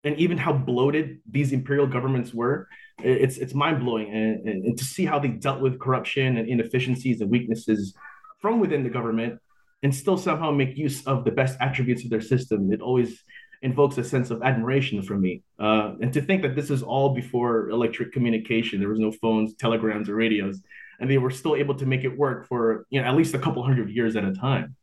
and 0.05 0.17
even 0.17 0.39
how 0.39 0.53
bloated 0.53 1.21
these 1.31 1.53
imperial 1.53 1.87
governments 1.87 2.33
were. 2.33 2.67
It's 3.03 3.37
it's 3.37 3.55
mind 3.55 3.81
blowing, 3.85 4.09
and, 4.11 4.49
and, 4.49 4.65
and 4.67 4.79
to 4.79 4.85
see 4.85 5.05
how 5.05 5.19
they 5.19 5.29
dealt 5.29 5.61
with 5.61 5.79
corruption 5.79 6.39
and 6.39 6.49
inefficiencies 6.49 7.21
and 7.21 7.31
weaknesses 7.31 7.95
from 8.41 8.59
within 8.59 8.83
the 8.83 8.91
government, 8.91 9.39
and 9.83 9.95
still 9.95 10.17
somehow 10.17 10.51
make 10.51 10.77
use 10.77 11.07
of 11.07 11.25
the 11.25 11.31
best 11.31 11.57
attributes 11.61 12.05
of 12.05 12.11
their 12.11 12.21
system. 12.23 12.73
It 12.73 12.81
always 12.81 13.23
invokes 13.63 13.99
a 13.99 14.05
sense 14.05 14.31
of 14.31 14.43
admiration 14.43 15.03
from 15.03 15.21
me. 15.21 15.43
Uh, 15.59 15.95
and 16.01 16.13
to 16.13 16.23
think 16.23 16.43
that 16.43 16.55
this 16.55 16.71
is 16.71 16.83
all 16.83 17.15
before 17.15 17.69
electric 17.71 18.13
communication, 18.13 18.81
there 18.81 18.89
was 18.89 18.99
no 18.99 19.13
phones, 19.13 19.55
telegrams, 19.55 20.09
or 20.09 20.15
radios, 20.15 20.63
and 20.99 21.11
they 21.11 21.19
were 21.19 21.31
still 21.31 21.57
able 21.57 21.75
to 21.75 21.87
make 21.87 22.05
it 22.05 22.17
work 22.17 22.47
for 22.49 22.87
you 22.91 23.01
know 23.01 23.07
at 23.07 23.17
least 23.17 23.35
a 23.35 23.39
couple 23.39 23.63
hundred 23.63 23.91
years 23.91 24.17
at 24.17 24.25
a 24.25 24.33
time. 24.33 24.77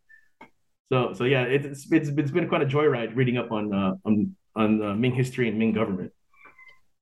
So 0.92 1.14
so 1.14 1.24
yeah, 1.24 1.44
it's 1.44 1.88
it's, 1.92 2.10
it's 2.10 2.32
been 2.32 2.48
quite 2.48 2.62
a 2.62 2.66
joyride 2.66 3.16
reading 3.16 3.38
up 3.38 3.52
on 3.52 3.74
uh, 3.74 3.96
on 4.06 4.36
on 4.56 4.84
uh, 4.84 4.94
Ming 4.96 5.14
history 5.14 5.50
and 5.50 5.58
Ming 5.58 5.74
government. 5.74 6.12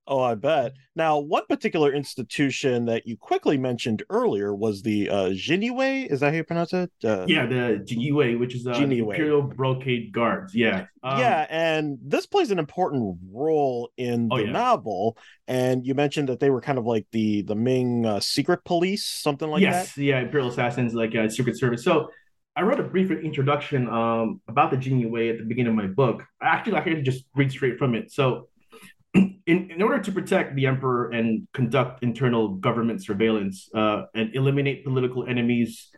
Oh, 0.08 0.22
I 0.22 0.36
bet. 0.36 0.74
Now, 0.96 1.18
one 1.18 1.46
particular 1.50 1.92
institution 1.92 2.86
that 2.86 3.08
you 3.08 3.18
quickly 3.18 3.58
mentioned 3.58 4.04
earlier 4.12 4.54
was 4.54 4.84
the 4.84 5.10
uh, 5.10 5.30
Jinyiwei. 5.30 6.12
Is 6.12 6.20
that 6.20 6.30
how 6.30 6.38
you 6.38 6.44
pronounce 6.44 6.74
it? 6.74 6.92
Uh, 7.04 7.26
yeah, 7.28 7.48
the 7.48 7.84
Jinyiwei, 7.84 8.38
which 8.38 8.54
is 8.54 8.68
uh, 8.68 8.74
the 8.74 9.00
Imperial 9.00 9.42
Brocade 9.42 10.12
Guards. 10.12 10.54
Yeah. 10.54 10.86
Um, 11.02 11.20
yeah, 11.20 11.48
and 11.50 11.98
this 12.04 12.28
plays 12.28 12.52
an 12.52 12.60
important 12.60 13.18
role 13.32 13.90
in 13.98 14.30
oh, 14.32 14.38
the 14.38 14.44
oh, 14.44 14.46
yeah. 14.46 14.52
novel. 14.52 15.18
And 15.48 15.86
you 15.86 15.96
mentioned 15.96 16.30
that 16.30 16.40
they 16.40 16.52
were 16.52 16.62
kind 16.62 16.78
of 16.78 16.86
like 16.86 17.08
the 17.12 17.42
the 17.42 17.56
Ming 17.56 18.06
uh, 18.06 18.20
secret 18.20 18.64
police, 18.64 19.06
something 19.06 19.50
like 19.50 19.62
yes, 19.62 19.96
that. 19.96 20.02
Yes, 20.02 20.08
yeah, 20.08 20.20
Imperial 20.20 20.50
assassins, 20.50 20.94
like 20.94 21.16
uh, 21.16 21.30
Secret 21.30 21.58
Service. 21.58 21.84
So 21.84 22.10
I 22.56 22.62
wrote 22.62 22.80
a 22.80 22.84
brief 22.84 23.10
introduction 23.12 23.90
um, 23.90 24.40
about 24.48 24.70
the 24.70 24.78
Jinyiwei 24.78 25.32
at 25.32 25.40
the 25.40 25.46
beginning 25.46 25.72
of 25.72 25.76
my 25.76 25.88
book. 25.88 26.24
Actually, 26.42 26.78
I 26.78 26.82
can 26.82 27.04
just 27.04 27.26
read 27.36 27.52
straight 27.52 27.80
from 27.80 27.96
it. 27.96 28.12
So 28.12 28.50
in, 29.48 29.70
in 29.70 29.82
order 29.82 30.00
to 30.00 30.12
protect 30.12 30.56
the 30.56 30.66
emperor 30.66 31.12
and 31.12 31.48
conduct 31.54 32.04
internal 32.04 32.50
government 32.50 33.04
surveillance 33.04 33.70
uh, 33.76 34.04
and 34.16 34.36
eliminate 34.36 34.84
political 34.84 35.26
enemies 35.26 35.90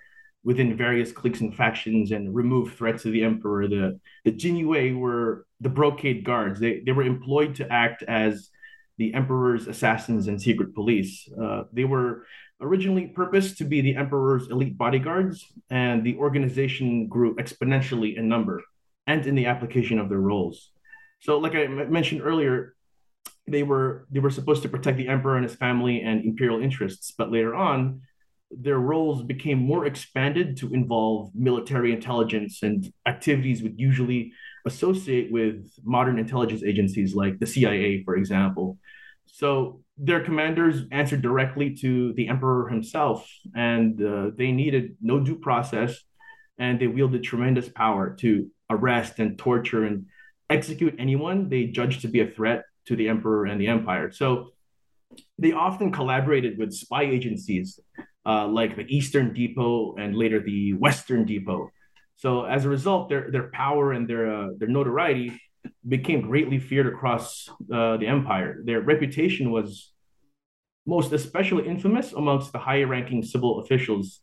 within 0.43 0.77
various 0.77 1.11
cliques 1.11 1.41
and 1.41 1.55
factions 1.55 2.11
and 2.11 2.33
remove 2.33 2.73
threats 2.73 3.03
to 3.03 3.11
the 3.11 3.23
emperor, 3.23 3.67
the, 3.67 3.99
the 4.25 4.31
Jinyiwei 4.31 4.97
were 4.97 5.45
the 5.61 5.69
brocade 5.69 6.23
guards. 6.23 6.59
They, 6.59 6.81
they 6.85 6.91
were 6.91 7.03
employed 7.03 7.55
to 7.55 7.71
act 7.71 8.03
as 8.03 8.49
the 8.97 9.13
emperor's 9.13 9.67
assassins 9.67 10.27
and 10.27 10.41
secret 10.41 10.73
police. 10.73 11.29
Uh, 11.41 11.63
they 11.71 11.83
were 11.83 12.25
originally 12.61 13.07
purposed 13.07 13.57
to 13.57 13.65
be 13.65 13.81
the 13.81 13.95
emperor's 13.95 14.49
elite 14.49 14.77
bodyguards, 14.77 15.45
and 15.69 16.03
the 16.03 16.15
organization 16.17 17.07
grew 17.07 17.35
exponentially 17.35 18.17
in 18.17 18.27
number 18.27 18.63
and 19.05 19.25
in 19.25 19.35
the 19.35 19.45
application 19.45 19.99
of 19.99 20.09
their 20.09 20.19
roles. 20.19 20.71
So, 21.19 21.37
like 21.39 21.55
I 21.55 21.67
mentioned 21.67 22.21
earlier, 22.23 22.75
they 23.47 23.63
were 23.63 24.05
they 24.11 24.19
were 24.19 24.29
supposed 24.29 24.61
to 24.63 24.69
protect 24.69 24.97
the 24.97 25.07
emperor 25.07 25.37
and 25.37 25.43
his 25.43 25.55
family 25.55 26.01
and 26.01 26.25
imperial 26.25 26.61
interests, 26.61 27.13
but 27.17 27.31
later 27.31 27.55
on, 27.55 28.01
their 28.51 28.79
roles 28.79 29.23
became 29.23 29.57
more 29.57 29.85
expanded 29.85 30.57
to 30.57 30.73
involve 30.73 31.31
military 31.33 31.91
intelligence 31.91 32.63
and 32.63 32.91
activities 33.05 33.61
would 33.61 33.79
usually 33.79 34.31
associate 34.65 35.31
with 35.31 35.69
modern 35.83 36.19
intelligence 36.19 36.63
agencies 36.63 37.15
like 37.15 37.39
the 37.39 37.47
CIA, 37.47 38.03
for 38.03 38.15
example. 38.15 38.77
So 39.25 39.81
their 39.97 40.23
commanders 40.23 40.83
answered 40.91 41.21
directly 41.21 41.75
to 41.75 42.13
the 42.13 42.27
emperor 42.27 42.69
himself, 42.69 43.29
and 43.55 44.01
uh, 44.01 44.31
they 44.35 44.51
needed 44.51 44.95
no 45.01 45.19
due 45.19 45.35
process, 45.35 45.97
and 46.57 46.79
they 46.79 46.87
wielded 46.87 47.23
tremendous 47.23 47.69
power 47.69 48.15
to 48.19 48.49
arrest 48.69 49.19
and 49.19 49.37
torture 49.37 49.85
and 49.85 50.05
execute 50.49 50.95
anyone 50.99 51.49
they 51.49 51.65
judged 51.65 52.01
to 52.01 52.07
be 52.07 52.21
a 52.21 52.27
threat 52.27 52.63
to 52.87 52.95
the 52.95 53.07
emperor 53.09 53.45
and 53.45 53.59
the 53.59 53.67
empire. 53.67 54.11
So 54.11 54.51
they 55.37 55.51
often 55.51 55.91
collaborated 55.91 56.57
with 56.57 56.73
spy 56.73 57.03
agencies 57.03 57.79
uh, 58.25 58.47
like 58.47 58.75
the 58.75 58.85
Eastern 58.87 59.33
Depot 59.33 59.95
and 59.95 60.15
later 60.15 60.41
the 60.41 60.73
Western 60.73 61.25
Depot. 61.25 61.69
So 62.15 62.45
as 62.45 62.65
a 62.65 62.69
result, 62.69 63.09
their 63.09 63.31
their 63.31 63.49
power 63.51 63.93
and 63.93 64.07
their 64.07 64.25
uh, 64.33 64.47
their 64.57 64.67
notoriety 64.67 65.39
became 65.87 66.21
greatly 66.21 66.59
feared 66.59 66.87
across 66.87 67.49
uh, 67.71 67.97
the 67.97 68.07
empire. 68.07 68.61
Their 68.65 68.81
reputation 68.81 69.51
was 69.51 69.93
most 70.85 71.11
especially 71.13 71.67
infamous 71.67 72.13
amongst 72.13 72.51
the 72.51 72.59
higher 72.59 72.87
ranking 72.87 73.21
civil 73.21 73.59
officials 73.59 74.21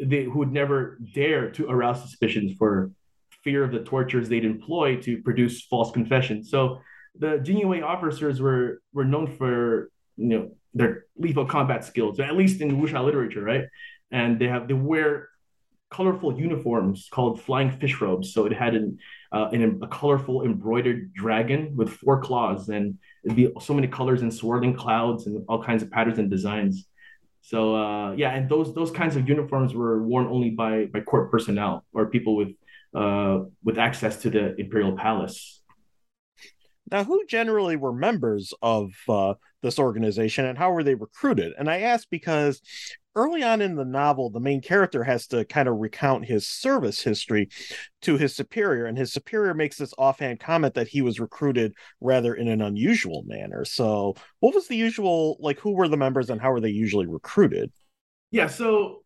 they, 0.00 0.24
who 0.24 0.38
would 0.38 0.52
never 0.52 0.98
dare 1.14 1.50
to 1.50 1.68
arouse 1.68 2.02
suspicions 2.02 2.52
for 2.56 2.90
fear 3.42 3.62
of 3.62 3.72
the 3.72 3.80
tortures 3.80 4.28
they'd 4.28 4.44
employ 4.44 4.96
to 4.96 5.22
produce 5.22 5.64
false 5.64 5.90
confessions. 5.92 6.50
So 6.50 6.80
the 7.18 7.38
Jinyiwei 7.38 7.82
officers 7.82 8.40
were 8.40 8.82
were 8.92 9.04
known 9.04 9.26
for 9.36 9.90
you 10.16 10.28
know 10.28 10.50
their 10.74 11.04
lethal 11.16 11.46
combat 11.46 11.84
skills, 11.84 12.20
at 12.20 12.36
least 12.36 12.60
in 12.60 12.80
wuxia 12.80 13.04
literature, 13.04 13.42
right? 13.42 13.64
And 14.10 14.38
they 14.38 14.48
have 14.48 14.68
they 14.68 14.74
wear 14.74 15.28
colorful 15.90 16.38
uniforms 16.38 17.08
called 17.10 17.40
flying 17.40 17.70
fish 17.70 18.00
robes. 18.00 18.32
So 18.34 18.44
it 18.46 18.52
had 18.52 18.74
an, 18.74 18.98
uh, 19.32 19.48
an, 19.52 19.80
a 19.82 19.86
colorful 19.86 20.44
embroidered 20.44 21.14
dragon 21.14 21.76
with 21.76 21.90
four 21.90 22.20
claws, 22.20 22.68
and 22.68 22.98
it'd 23.24 23.36
be 23.36 23.52
so 23.60 23.72
many 23.72 23.86
colors 23.86 24.22
and 24.22 24.32
swirling 24.32 24.74
clouds 24.74 25.26
and 25.26 25.44
all 25.48 25.62
kinds 25.62 25.82
of 25.82 25.90
patterns 25.90 26.18
and 26.18 26.30
designs. 26.30 26.86
So 27.42 27.76
uh, 27.76 28.12
yeah, 28.12 28.34
and 28.34 28.48
those 28.48 28.74
those 28.74 28.90
kinds 28.90 29.14
of 29.16 29.28
uniforms 29.28 29.72
were 29.74 30.02
worn 30.02 30.26
only 30.26 30.50
by 30.50 30.86
by 30.86 31.00
court 31.00 31.30
personnel 31.30 31.84
or 31.92 32.06
people 32.06 32.34
with 32.34 32.52
uh, 32.94 33.44
with 33.62 33.78
access 33.78 34.16
to 34.22 34.30
the 34.30 34.56
imperial 34.60 34.96
palace. 34.96 35.55
Now, 36.90 37.04
who 37.04 37.24
generally 37.26 37.76
were 37.76 37.92
members 37.92 38.54
of 38.62 38.92
uh, 39.08 39.34
this 39.62 39.78
organization 39.78 40.44
and 40.44 40.56
how 40.56 40.70
were 40.70 40.84
they 40.84 40.94
recruited? 40.94 41.52
And 41.58 41.68
I 41.68 41.80
ask 41.80 42.08
because 42.10 42.60
early 43.16 43.42
on 43.42 43.60
in 43.60 43.74
the 43.74 43.84
novel, 43.84 44.30
the 44.30 44.38
main 44.38 44.60
character 44.60 45.02
has 45.02 45.26
to 45.28 45.44
kind 45.46 45.68
of 45.68 45.76
recount 45.78 46.26
his 46.26 46.46
service 46.46 47.00
history 47.00 47.48
to 48.02 48.16
his 48.16 48.36
superior, 48.36 48.84
and 48.86 48.96
his 48.96 49.12
superior 49.12 49.54
makes 49.54 49.78
this 49.78 49.94
offhand 49.98 50.38
comment 50.38 50.74
that 50.74 50.86
he 50.86 51.02
was 51.02 51.18
recruited 51.18 51.72
rather 52.00 52.34
in 52.34 52.46
an 52.46 52.60
unusual 52.60 53.24
manner. 53.26 53.64
So, 53.64 54.14
what 54.40 54.54
was 54.54 54.68
the 54.68 54.76
usual, 54.76 55.38
like, 55.40 55.58
who 55.58 55.72
were 55.72 55.88
the 55.88 55.96
members 55.96 56.30
and 56.30 56.40
how 56.40 56.52
were 56.52 56.60
they 56.60 56.68
usually 56.68 57.06
recruited? 57.06 57.72
Yeah, 58.30 58.48
so 58.48 59.02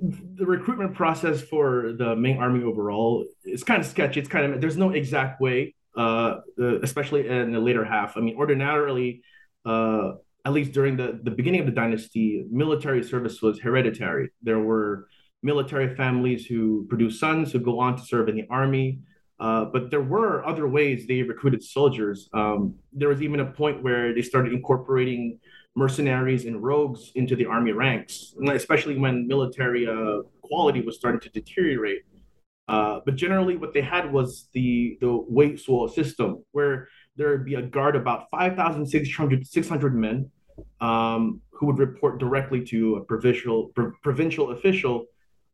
the 0.00 0.46
recruitment 0.46 0.94
process 0.94 1.42
for 1.42 1.92
the 1.98 2.14
main 2.14 2.38
army 2.38 2.62
overall 2.62 3.26
is 3.44 3.64
kind 3.64 3.80
of 3.80 3.86
sketchy. 3.86 4.20
It's 4.20 4.28
kind 4.28 4.54
of 4.54 4.60
there's 4.60 4.76
no 4.76 4.90
exact 4.90 5.40
way 5.40 5.74
uh, 5.98 6.36
especially 6.82 7.28
in 7.28 7.52
the 7.52 7.60
later 7.60 7.84
half. 7.84 8.16
I 8.16 8.20
mean, 8.20 8.36
ordinarily, 8.36 9.22
uh, 9.66 10.12
at 10.44 10.52
least 10.52 10.72
during 10.72 10.96
the, 10.96 11.20
the 11.22 11.30
beginning 11.30 11.60
of 11.60 11.66
the 11.66 11.72
dynasty, 11.72 12.46
military 12.50 13.02
service 13.02 13.42
was 13.42 13.58
hereditary. 13.60 14.30
There 14.42 14.60
were 14.60 15.08
military 15.42 15.94
families 15.96 16.46
who 16.46 16.86
produced 16.88 17.20
sons 17.20 17.52
who 17.52 17.58
go 17.58 17.80
on 17.80 17.96
to 17.96 18.02
serve 18.02 18.28
in 18.28 18.36
the 18.36 18.46
army. 18.48 19.00
Uh, 19.40 19.64
but 19.66 19.90
there 19.90 20.00
were 20.00 20.44
other 20.44 20.66
ways 20.66 21.06
they 21.06 21.22
recruited 21.22 21.62
soldiers. 21.62 22.28
Um, 22.32 22.74
there 22.92 23.08
was 23.08 23.22
even 23.22 23.40
a 23.40 23.46
point 23.46 23.82
where 23.82 24.12
they 24.14 24.22
started 24.22 24.52
incorporating 24.52 25.38
mercenaries 25.76 26.44
and 26.44 26.60
rogues 26.60 27.12
into 27.14 27.36
the 27.36 27.46
army 27.46 27.70
ranks, 27.70 28.34
especially 28.50 28.98
when 28.98 29.28
military 29.28 29.86
uh, 29.86 30.22
quality 30.42 30.80
was 30.80 30.96
starting 30.96 31.20
to 31.20 31.28
deteriorate. 31.30 32.02
Uh, 32.68 33.00
but 33.04 33.16
generally, 33.16 33.56
what 33.56 33.72
they 33.72 33.80
had 33.80 34.12
was 34.12 34.48
the 34.52 34.98
the 35.00 35.10
Wei 35.28 35.56
Suo 35.56 35.86
system, 35.86 36.44
where 36.52 36.88
there 37.16 37.30
would 37.30 37.44
be 37.44 37.54
a 37.54 37.62
guard 37.62 37.96
about 37.96 38.30
5,600 38.30 39.46
600 39.46 39.94
men 39.94 40.30
um, 40.80 41.40
who 41.50 41.66
would 41.66 41.78
report 41.78 42.18
directly 42.18 42.64
to 42.66 42.96
a 42.96 43.04
provincial 43.04 43.72
provincial 44.02 44.50
official 44.50 45.06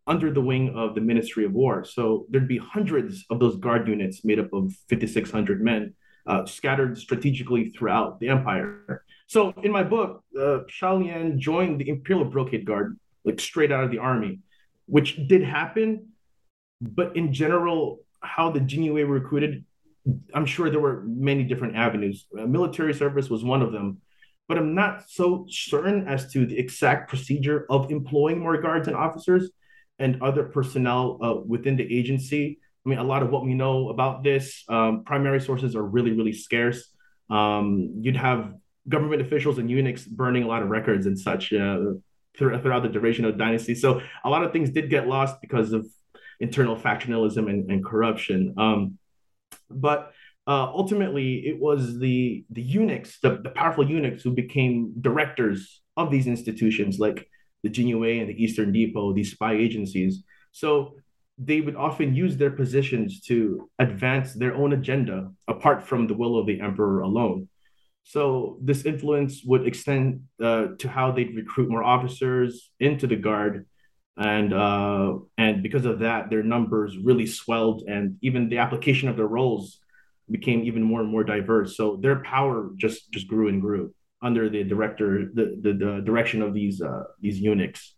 under 0.07 0.31
the 0.33 0.41
wing 0.41 0.75
of 0.75 0.95
the 0.95 1.01
Ministry 1.01 1.45
of 1.45 1.53
War. 1.53 1.85
So 1.85 2.27
there'd 2.29 2.49
be 2.49 2.59
hundreds 2.59 3.25
of 3.31 3.39
those 3.41 3.57
guard 3.57 3.89
units 3.89 4.25
made 4.25 4.39
up 4.39 4.53
of 4.53 4.73
5,600 4.91 5.63
men 5.63 5.95
uh, 6.27 6.45
scattered 6.45 6.99
strategically 6.99 7.71
throughout 7.71 8.21
the 8.21 8.29
empire. 8.29 9.05
So 9.27 9.55
in 9.63 9.73
my 9.73 9.83
book, 9.83 10.23
uh, 10.39 10.59
joined 10.69 11.81
the 11.81 11.89
Imperial 11.89 12.27
Brocade 12.27 12.67
Guard, 12.67 12.99
like 13.25 13.41
straight 13.41 13.73
out 13.73 13.85
of 13.85 13.91
the 13.91 13.99
army, 13.99 14.41
which 14.87 15.17
did 15.27 15.43
happen 15.43 16.09
but 16.81 17.17
in 17.17 17.33
general, 17.33 18.01
how 18.21 18.51
the 18.51 18.61
Jinyiwei 18.61 19.07
were 19.07 19.15
recruited, 19.15 19.65
I'm 20.35 20.47
sure 20.47 20.71
there 20.71 20.81
were 20.81 21.03
many 21.07 21.45
different 21.45 21.77
avenues. 21.77 22.27
Uh, 22.39 22.47
military 22.47 22.95
service 22.95 23.31
was 23.31 23.45
one 23.45 23.63
of 23.63 23.73
them, 23.73 23.99
but 24.49 24.59
I'm 24.59 24.75
not 24.75 25.05
so 25.09 25.47
certain 25.49 26.07
as 26.07 26.33
to 26.33 26.47
the 26.47 26.59
exact 26.59 27.09
procedure 27.09 27.67
of 27.71 27.91
employing 27.91 28.41
more 28.41 28.61
guards 28.61 28.89
and 28.89 28.97
officers 28.97 29.51
and 29.99 30.23
other 30.23 30.45
personnel 30.45 31.19
uh, 31.23 31.35
within 31.47 31.77
the 31.77 31.99
agency. 31.99 32.59
I 32.85 32.89
mean, 32.89 32.99
a 32.99 33.05
lot 33.05 33.23
of 33.23 33.31
what 33.31 33.45
we 33.45 33.55
know 33.55 33.89
about 33.89 34.23
this, 34.23 34.65
um, 34.69 35.05
primary 35.05 35.41
sources 35.41 35.75
are 35.75 35.85
really, 35.85 36.13
really 36.13 36.33
scarce. 36.33 36.93
Um, 37.31 38.01
you'd 38.03 38.17
have 38.17 38.55
government 38.87 39.23
officials 39.23 39.57
and 39.59 39.71
eunuchs 39.71 40.05
burning 40.05 40.43
a 40.43 40.47
lot 40.47 40.63
of 40.63 40.69
records 40.69 41.07
and 41.07 41.19
such. 41.19 41.53
Uh, 41.53 41.79
throughout 42.37 42.83
the 42.83 42.89
duration 42.89 43.25
of 43.25 43.33
the 43.33 43.39
dynasty. 43.39 43.75
So 43.75 44.01
a 44.25 44.29
lot 44.29 44.43
of 44.43 44.53
things 44.53 44.71
did 44.71 44.91
get 44.91 45.07
lost 45.07 45.41
because 45.41 45.73
of 45.73 45.87
internal 46.41 46.77
factionalism 46.77 47.49
and, 47.49 47.71
and 47.71 47.85
corruption. 47.85 48.55
Um, 48.59 48.99
but 49.71 50.13
uh, 50.47 50.67
ultimately, 50.73 51.47
it 51.47 51.59
was 51.59 51.99
the 51.99 52.45
the 52.51 52.63
eunuchs, 52.63 53.19
the, 53.21 53.41
the 53.43 53.51
powerful 53.51 53.89
eunuchs, 53.89 54.23
who 54.23 54.33
became 54.33 54.93
directors 55.01 55.81
of 55.97 56.11
these 56.11 56.27
institutions, 56.27 56.99
like 56.99 57.27
the 57.63 57.71
Jinyiwei 57.71 58.21
and 58.21 58.29
the 58.29 58.43
Eastern 58.43 58.73
Depot, 58.73 59.13
these 59.13 59.33
spy 59.33 59.55
agencies. 59.55 60.23
So 60.53 60.97
they 61.39 61.61
would 61.61 61.77
often 61.77 62.15
use 62.15 62.37
their 62.37 62.51
positions 62.51 63.21
to 63.23 63.69
advance 63.79 64.35
their 64.35 64.55
own 64.55 64.73
agenda 64.73 65.33
apart 65.49 65.83
from 65.83 66.07
the 66.07 66.15
will 66.15 66.39
of 66.39 66.47
the 66.47 66.61
emperor 66.61 67.01
alone. 67.01 67.49
So 68.05 68.59
this 68.61 68.85
influence 68.85 69.43
would 69.45 69.67
extend 69.67 70.25
uh, 70.41 70.67
to 70.79 70.89
how 70.89 71.11
they'd 71.11 71.35
recruit 71.35 71.71
more 71.71 71.83
officers 71.83 72.71
into 72.79 73.07
the 73.07 73.17
guard, 73.17 73.67
and 74.17 74.53
uh, 74.53 75.15
and 75.37 75.63
because 75.63 75.87
of 75.87 76.01
that, 76.01 76.31
their 76.31 76.43
numbers 76.43 76.97
really 76.97 77.27
swelled, 77.27 77.83
and 77.89 78.17
even 78.23 78.49
the 78.49 78.59
application 78.59 79.09
of 79.09 79.17
their 79.17 79.27
roles 79.27 79.79
became 80.31 80.65
even 80.65 80.83
more 80.83 81.01
and 81.01 81.11
more 81.11 81.25
diverse. 81.25 81.77
So 81.77 81.97
their 81.97 82.21
power 82.23 82.71
just 82.77 83.11
just 83.11 83.29
grew 83.29 83.49
and 83.49 83.61
grew 83.61 83.95
under 84.23 84.49
the 84.49 84.65
director 84.65 85.31
the 85.35 85.59
the, 85.61 85.73
the 85.73 86.03
direction 86.05 86.43
of 86.43 86.55
these 86.55 86.81
uh, 86.81 87.05
these 87.21 87.41
eunuchs. 87.41 87.94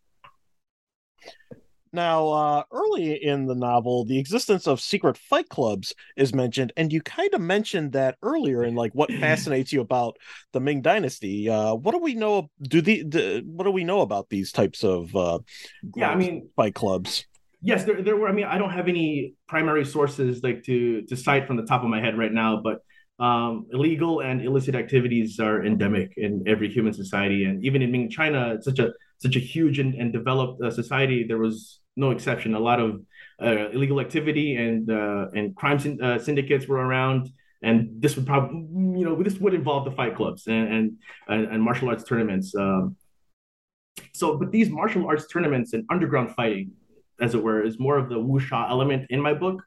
Now, 1.97 2.29
uh, 2.29 2.63
early 2.73 3.25
in 3.25 3.47
the 3.47 3.55
novel, 3.55 4.05
the 4.05 4.19
existence 4.19 4.67
of 4.67 4.83
secret 4.83 5.17
fight 5.17 5.49
clubs 5.49 5.95
is 6.15 6.35
mentioned, 6.35 6.71
and 6.77 6.93
you 6.93 7.01
kind 7.01 7.33
of 7.33 7.41
mentioned 7.41 7.93
that 7.93 8.17
earlier 8.23 8.65
in 8.65 8.75
like 8.75 8.93
what 8.93 9.11
fascinates 9.21 9.73
you 9.73 9.81
about 9.81 10.19
the 10.53 10.61
Ming 10.61 10.83
Dynasty. 10.83 11.49
Uh, 11.49 11.75
what 11.75 11.93
do 11.93 11.99
we 11.99 12.15
know? 12.15 12.51
Do 12.61 12.83
the, 12.83 13.03
the 13.03 13.43
what 13.47 13.65
do 13.65 13.71
we 13.71 13.83
know 13.83 14.03
about 14.03 14.29
these 14.29 14.53
types 14.53 14.85
of 14.85 15.17
uh, 15.17 15.39
yeah? 15.95 16.11
I 16.11 16.17
mean, 16.17 16.51
fight 16.55 16.75
clubs. 16.75 17.25
Yes, 17.63 17.85
there, 17.85 18.03
there 18.03 18.15
were. 18.15 18.29
I 18.29 18.33
mean, 18.33 18.45
I 18.45 18.59
don't 18.59 18.73
have 18.73 18.89
any 18.89 19.33
primary 19.49 19.87
sources 19.87 20.43
like 20.43 20.65
to 20.65 21.01
to 21.01 21.17
cite 21.17 21.47
from 21.47 21.57
the 21.57 21.65
top 21.65 21.83
of 21.83 21.89
my 21.89 22.03
head 22.03 22.19
right 22.19 22.33
now, 22.33 22.61
but 22.63 22.81
um, 23.25 23.69
illegal 23.73 24.21
and 24.21 24.43
illicit 24.43 24.75
activities 24.75 25.41
are 25.41 25.65
endemic 25.65 26.13
in 26.19 26.45
every 26.47 26.71
human 26.71 26.93
society, 26.93 27.45
and 27.45 27.65
even 27.65 27.81
in 27.81 27.91
Ming 27.91 28.11
China, 28.11 28.53
it's 28.53 28.67
such 28.67 28.81
a 28.81 28.93
such 29.17 29.35
a 29.37 29.41
huge 29.41 29.79
and, 29.79 29.95
and 29.95 30.13
developed 30.13 30.63
uh, 30.63 30.71
society. 30.71 31.25
There 31.27 31.39
was 31.39 31.81
no 31.97 32.11
exception. 32.11 32.55
A 32.55 32.61
lot 32.61 32.81
of 32.81 33.03
uh, 33.43 33.71
illegal 33.71 34.01
activity 34.01 34.57
and 34.57 34.91
uh, 34.91 35.27
and 35.35 35.55
crime 35.57 35.79
uh, 36.03 36.19
syndicates 36.19 36.67
were 36.67 36.79
around, 36.79 37.31
and 37.63 37.91
this 38.01 38.17
would 38.17 38.27
probably 38.27 38.59
you 38.99 39.05
know 39.05 39.23
this 39.23 39.39
would 39.39 39.55
involve 39.55 39.85
the 39.85 39.93
fight 39.93 40.17
clubs 40.17 40.47
and 40.47 40.99
and, 41.29 41.47
and 41.53 41.63
martial 41.63 41.89
arts 41.89 42.05
tournaments. 42.05 42.55
Um, 42.55 42.97
so, 44.13 44.37
but 44.37 44.53
these 44.53 44.71
martial 44.71 45.07
arts 45.07 45.27
tournaments 45.27 45.73
and 45.73 45.85
underground 45.91 46.35
fighting, 46.35 46.73
as 47.21 47.35
it 47.35 47.43
were, 47.43 47.63
is 47.63 47.79
more 47.79 47.99
of 47.99 48.09
the 48.09 48.17
wuxia 48.17 48.69
element 48.71 49.07
in 49.11 49.21
my 49.21 49.35
book 49.35 49.63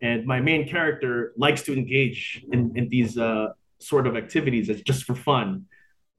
and 0.00 0.24
my 0.26 0.40
main 0.40 0.68
character 0.68 1.32
likes 1.36 1.62
to 1.62 1.72
engage 1.72 2.44
in, 2.52 2.72
in 2.76 2.88
these 2.88 3.18
uh, 3.18 3.48
sort 3.80 4.06
of 4.06 4.16
activities 4.16 4.70
as 4.70 4.80
just 4.82 5.04
for 5.04 5.14
fun. 5.14 5.64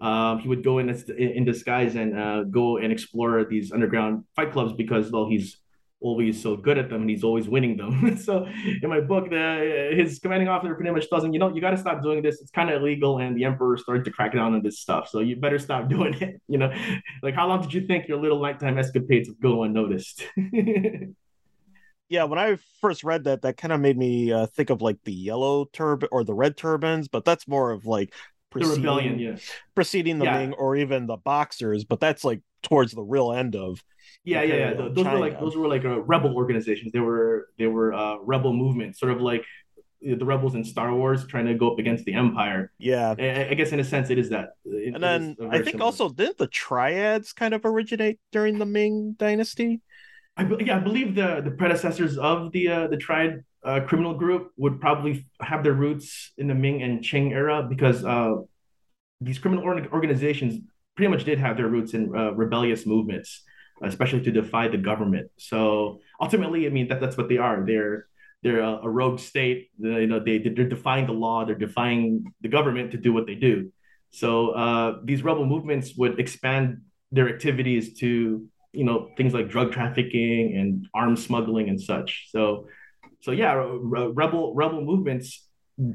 Um, 0.02 0.40
he 0.40 0.48
would 0.48 0.64
go 0.64 0.80
in 0.80 0.90
in 0.90 1.44
disguise 1.44 1.96
and 1.96 2.18
uh, 2.18 2.44
go 2.44 2.78
and 2.78 2.92
explore 2.92 3.44
these 3.44 3.72
underground 3.72 4.24
fight 4.36 4.54
clubs 4.54 4.72
because 4.74 5.12
well 5.12 5.28
he's 5.28 5.58
always 6.02 6.42
so 6.42 6.56
good 6.56 6.78
at 6.78 6.90
them 6.90 7.02
and 7.02 7.10
he's 7.10 7.24
always 7.24 7.48
winning 7.48 7.78
them. 7.78 8.18
so 8.24 8.46
in 8.82 8.90
my 8.90 9.02
book, 9.02 9.30
the, 9.30 9.92
his 9.96 10.20
commanding 10.20 10.48
officer 10.48 10.74
pretty 10.76 10.92
much 10.92 11.10
tells 11.10 11.24
him, 11.24 11.34
you 11.34 11.40
know, 11.40 11.54
you 11.54 11.62
got 11.62 11.72
to 11.72 11.78
stop 11.78 12.02
doing 12.02 12.22
this. 12.22 12.42
It's 12.42 12.52
kind 12.52 12.70
of 12.70 12.82
illegal, 12.82 13.20
and 13.20 13.36
the 13.36 13.44
emperor 13.46 13.78
started 13.78 14.06
to 14.06 14.12
crack 14.12 14.34
down 14.34 14.54
on 14.54 14.62
this 14.64 14.80
stuff. 14.80 15.10
So 15.10 15.20
you 15.20 15.36
better 15.36 15.60
stop 15.60 15.90
doing 15.96 16.14
it. 16.22 16.42
You 16.48 16.58
know, 16.58 16.74
like 17.22 17.36
how 17.36 17.48
long 17.48 17.62
did 17.62 17.74
you 17.74 17.86
think 17.86 18.08
your 18.08 18.20
little 18.20 18.42
nighttime 18.42 18.78
escapades 18.78 19.30
would 19.30 19.42
go 19.42 19.64
unnoticed? 19.64 20.24
yeah, 22.10 22.24
when 22.24 22.40
I 22.40 22.58
first 22.82 23.04
read 23.04 23.26
that, 23.26 23.42
that 23.42 23.58
kind 23.58 23.74
of 23.74 23.82
made 23.82 23.98
me 23.98 24.32
uh, 24.32 24.46
think 24.48 24.70
of 24.70 24.82
like 24.82 24.98
the 25.04 25.14
yellow 25.14 25.66
turban 25.66 26.10
or 26.12 26.24
the 26.24 26.34
red 26.34 26.56
turbans, 26.56 27.08
but 27.08 27.26
that's 27.26 27.48
more 27.48 27.72
of 27.72 27.86
like 27.86 28.14
preceding, 28.50 28.82
the 28.82 28.90
rebellion, 28.90 29.20
yeah, 29.20 29.36
preceding 29.76 30.20
the 30.20 30.26
yeah. 30.26 30.40
Ming 30.40 30.54
or 30.54 30.76
even 30.76 31.08
the 31.08 31.18
boxers, 31.18 31.84
but 31.84 32.00
that's 32.00 32.24
like 32.24 32.42
towards 32.64 32.92
the 32.94 33.04
real 33.04 33.32
end 33.32 33.56
of. 33.56 33.84
Yeah, 34.24 34.42
yeah, 34.44 34.56
yeah. 34.56 34.74
Those 34.74 34.96
China. 34.96 35.14
were 35.14 35.20
like 35.20 35.40
those 35.40 35.56
were 35.56 35.68
like 35.68 35.86
uh, 35.86 36.02
rebel 36.02 36.36
organizations. 36.36 36.92
They 36.92 37.00
were 37.00 37.48
they 37.58 37.68
were 37.68 37.94
uh, 37.94 38.18
rebel 38.18 38.54
movements, 38.54 39.00
sort 39.00 39.12
of 39.12 39.22
like 39.22 39.46
the 40.02 40.26
rebels 40.26 40.56
in 40.56 40.64
Star 40.64 40.94
Wars 40.94 41.26
trying 41.28 41.46
to 41.46 41.54
go 41.54 41.72
up 41.72 41.80
against 41.80 42.06
the 42.06 42.14
Empire. 42.14 42.72
Yeah, 42.78 43.16
I, 43.18 43.50
I 43.50 43.54
guess 43.54 43.72
in 43.72 43.80
a 43.80 43.84
sense 43.84 44.10
it 44.10 44.18
is 44.18 44.30
that. 44.30 44.50
It, 44.66 44.94
and 44.94 45.04
then 45.04 45.36
I 45.50 45.58
think 45.58 45.72
similar. 45.72 45.86
also 45.86 46.10
didn't 46.10 46.38
the 46.38 46.48
triads 46.48 47.34
kind 47.34 47.54
of 47.54 47.66
originate 47.66 48.20
during 48.32 48.60
the 48.60 48.66
Ming 48.66 49.16
Dynasty? 49.18 49.82
I, 50.38 50.48
yeah, 50.60 50.78
I 50.78 50.80
believe 50.80 51.16
the 51.16 51.42
the 51.44 51.52
predecessors 51.52 52.18
of 52.18 52.52
the 52.52 52.68
uh, 52.68 52.88
the 52.88 52.98
triad 52.98 53.44
uh, 53.64 53.82
criminal 53.82 54.14
group 54.14 54.52
would 54.58 54.80
probably 54.80 55.28
have 55.42 55.64
their 55.64 55.74
roots 55.74 56.32
in 56.38 56.48
the 56.48 56.56
Ming 56.56 56.82
and 56.82 57.02
Qing 57.02 57.32
era 57.32 57.66
because 57.68 58.06
uh, 58.06 58.36
these 59.20 59.40
criminal 59.40 59.66
organizations 59.92 60.62
pretty 60.96 61.10
much 61.10 61.24
did 61.26 61.40
have 61.40 61.58
their 61.58 61.68
roots 61.68 61.94
in 61.94 62.16
uh, 62.16 62.32
rebellious 62.32 62.86
movements, 62.86 63.44
especially 63.84 64.22
to 64.22 64.32
defy 64.32 64.68
the 64.68 64.78
government. 64.78 65.30
So 65.38 66.00
ultimately, 66.22 66.68
I 66.68 66.70
mean 66.70 66.88
that 66.88 67.02
that's 67.02 67.18
what 67.18 67.30
they 67.30 67.38
are. 67.38 67.66
They're 67.66 68.08
they're 68.44 68.62
a, 68.62 68.80
a 68.84 68.90
rogue 68.90 69.20
state. 69.20 69.70
You 69.78 70.08
know, 70.08 70.20
they 70.20 70.38
they're 70.38 70.70
defying 70.70 71.06
the 71.08 71.14
law. 71.14 71.46
They're 71.46 71.56
defying 71.56 72.34
the 72.42 72.48
government 72.48 72.92
to 72.92 72.98
do 72.98 73.12
what 73.14 73.28
they 73.28 73.36
do. 73.36 73.72
So 74.12 74.52
uh, 74.52 75.00
these 75.04 75.24
rebel 75.24 75.46
movements 75.46 75.96
would 75.96 76.20
expand 76.20 76.82
their 77.12 77.28
activities 77.28 78.00
to 78.00 78.48
you 78.72 78.84
know 78.84 79.10
things 79.18 79.34
like 79.34 79.50
drug 79.50 79.72
trafficking 79.72 80.56
and 80.56 80.88
arms 80.94 81.26
smuggling 81.26 81.70
and 81.70 81.82
such. 81.82 82.28
So 82.30 82.68
so 83.22 83.32
yeah, 83.32 83.54
rebel 83.54 84.54
rebel 84.54 84.82
movements 84.82 85.48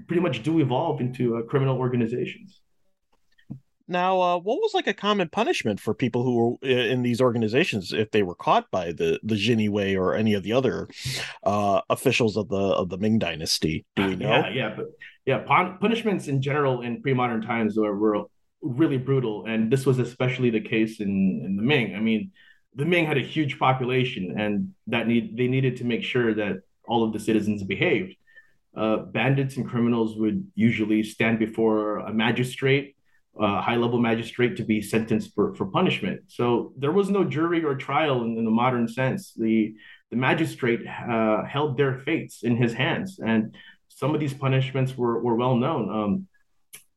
pretty 0.06 0.22
much 0.22 0.42
do 0.42 0.60
evolve 0.60 1.00
into 1.00 1.36
uh, 1.36 1.42
criminal 1.42 1.78
organizations. 1.78 2.60
Now, 3.86 4.20
uh, 4.20 4.38
what 4.38 4.56
was 4.56 4.72
like 4.72 4.86
a 4.86 4.94
common 4.94 5.28
punishment 5.28 5.78
for 5.78 5.92
people 5.92 6.22
who 6.22 6.36
were 6.36 6.68
in 6.68 7.02
these 7.02 7.20
organizations 7.20 7.92
if 7.92 8.10
they 8.12 8.22
were 8.22 8.34
caught 8.34 8.70
by 8.70 8.92
the 8.92 9.20
the 9.22 9.34
Jinyiwei 9.34 9.96
or 9.96 10.14
any 10.14 10.32
of 10.34 10.42
the 10.42 10.52
other 10.52 10.88
uh, 11.42 11.82
officials 11.90 12.36
of 12.36 12.48
the 12.48 12.56
of 12.56 12.88
the 12.88 12.96
Ming 12.96 13.18
Dynasty? 13.18 13.84
Do 13.96 14.06
we 14.06 14.16
know? 14.16 14.30
Yeah, 14.30 14.48
yeah, 14.48 14.74
but 14.74 14.86
yeah, 15.26 15.38
pun- 15.38 15.76
punishments 15.80 16.28
in 16.28 16.40
general 16.40 16.80
in 16.80 17.02
pre 17.02 17.12
modern 17.12 17.42
times 17.42 17.76
were, 17.76 17.96
were 17.96 18.24
really 18.62 18.96
brutal, 18.96 19.44
and 19.46 19.70
this 19.70 19.84
was 19.84 19.98
especially 19.98 20.48
the 20.48 20.62
case 20.62 21.00
in 21.00 21.42
in 21.44 21.56
the 21.56 21.62
Ming. 21.62 21.94
I 21.94 22.00
mean, 22.00 22.32
the 22.74 22.86
Ming 22.86 23.04
had 23.04 23.18
a 23.18 23.22
huge 23.22 23.58
population, 23.58 24.34
and 24.38 24.72
that 24.86 25.06
need 25.06 25.36
they 25.36 25.46
needed 25.46 25.76
to 25.78 25.84
make 25.84 26.02
sure 26.02 26.32
that 26.34 26.62
all 26.86 27.04
of 27.04 27.12
the 27.12 27.20
citizens 27.20 27.62
behaved. 27.62 28.14
Uh, 28.76 28.96
bandits 28.96 29.56
and 29.56 29.68
criminals 29.68 30.16
would 30.16 30.46
usually 30.54 31.02
stand 31.02 31.38
before 31.38 31.98
a 31.98 32.12
magistrate, 32.12 32.96
a 33.38 33.60
high 33.60 33.76
level 33.76 34.00
magistrate, 34.00 34.56
to 34.56 34.64
be 34.64 34.82
sentenced 34.82 35.34
for, 35.34 35.54
for 35.54 35.66
punishment. 35.66 36.22
So 36.28 36.72
there 36.76 36.92
was 36.92 37.08
no 37.08 37.22
jury 37.24 37.64
or 37.64 37.76
trial 37.76 38.22
in, 38.22 38.36
in 38.36 38.44
the 38.44 38.50
modern 38.50 38.88
sense. 38.88 39.32
The 39.34 39.74
the 40.10 40.16
magistrate 40.16 40.86
uh, 40.86 41.44
held 41.44 41.76
their 41.76 41.98
fates 42.00 42.44
in 42.44 42.56
his 42.56 42.72
hands, 42.72 43.18
and 43.18 43.56
some 43.88 44.14
of 44.14 44.20
these 44.20 44.34
punishments 44.34 44.96
were, 44.96 45.20
were 45.20 45.34
well 45.34 45.56
known. 45.56 45.90
Um, 45.90 46.28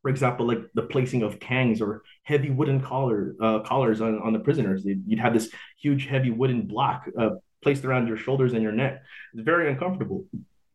for 0.02 0.10
example, 0.10 0.48
like 0.48 0.60
the 0.74 0.84
placing 0.84 1.24
of 1.24 1.40
kangs 1.40 1.82
or 1.82 2.04
heavy 2.24 2.50
wooden 2.50 2.80
collar 2.80 3.36
uh, 3.42 3.60
collars 3.60 4.02
on, 4.02 4.22
on 4.22 4.34
the 4.34 4.40
prisoners. 4.40 4.84
You'd 4.86 5.20
have 5.20 5.34
this 5.34 5.50
huge, 5.82 6.06
heavy 6.06 6.32
wooden 6.32 6.68
block 6.68 7.10
uh, 7.20 7.32
placed 7.64 7.86
around 7.86 8.08
your 8.08 8.18
shoulders 8.18 8.54
and 8.54 8.62
your 8.62 8.72
neck. 8.72 9.04
It's 9.34 9.44
very 9.44 9.70
uncomfortable. 9.70 10.26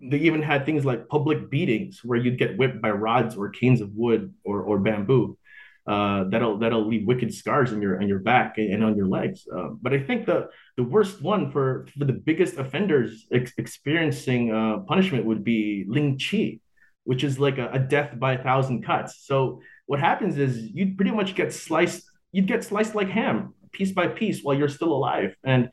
They 0.00 0.18
even 0.18 0.42
had 0.42 0.66
things 0.66 0.84
like 0.84 1.08
public 1.08 1.50
beatings 1.50 2.00
where 2.02 2.18
you'd 2.18 2.38
get 2.38 2.56
whipped 2.58 2.82
by 2.82 2.90
rods 2.90 3.36
or 3.36 3.50
canes 3.50 3.80
of 3.80 3.92
wood 3.94 4.34
or, 4.44 4.62
or 4.62 4.78
bamboo. 4.78 5.38
Uh, 5.84 6.24
that'll 6.24 6.58
that'll 6.58 6.86
leave 6.86 7.06
wicked 7.08 7.34
scars 7.34 7.72
in 7.72 7.82
your 7.82 8.00
on 8.00 8.06
your 8.06 8.20
back 8.20 8.56
and 8.58 8.84
on 8.84 8.96
your 8.96 9.08
legs. 9.08 9.48
Uh, 9.52 9.70
but 9.80 9.92
I 9.92 10.00
think 10.00 10.26
the 10.26 10.48
the 10.76 10.84
worst 10.84 11.20
one 11.20 11.50
for 11.50 11.88
for 11.98 12.04
the 12.04 12.12
biggest 12.12 12.56
offenders 12.56 13.26
ex- 13.32 13.52
experiencing 13.58 14.52
uh, 14.52 14.78
punishment 14.86 15.24
would 15.24 15.42
be 15.42 15.84
Ling 15.88 16.20
Chi, 16.20 16.60
which 17.02 17.24
is 17.24 17.40
like 17.40 17.58
a, 17.58 17.68
a 17.72 17.80
death 17.80 18.16
by 18.16 18.34
a 18.34 18.42
thousand 18.42 18.84
cuts. 18.84 19.24
So 19.26 19.60
what 19.86 19.98
happens 19.98 20.38
is 20.38 20.70
you'd 20.72 20.96
pretty 20.96 21.10
much 21.10 21.34
get 21.34 21.52
sliced, 21.52 22.04
you'd 22.30 22.46
get 22.46 22.62
sliced 22.62 22.94
like 22.94 23.08
ham, 23.08 23.54
piece 23.72 23.90
by 23.90 24.06
piece, 24.06 24.42
while 24.42 24.56
you're 24.56 24.68
still 24.68 24.92
alive, 24.92 25.34
and 25.42 25.68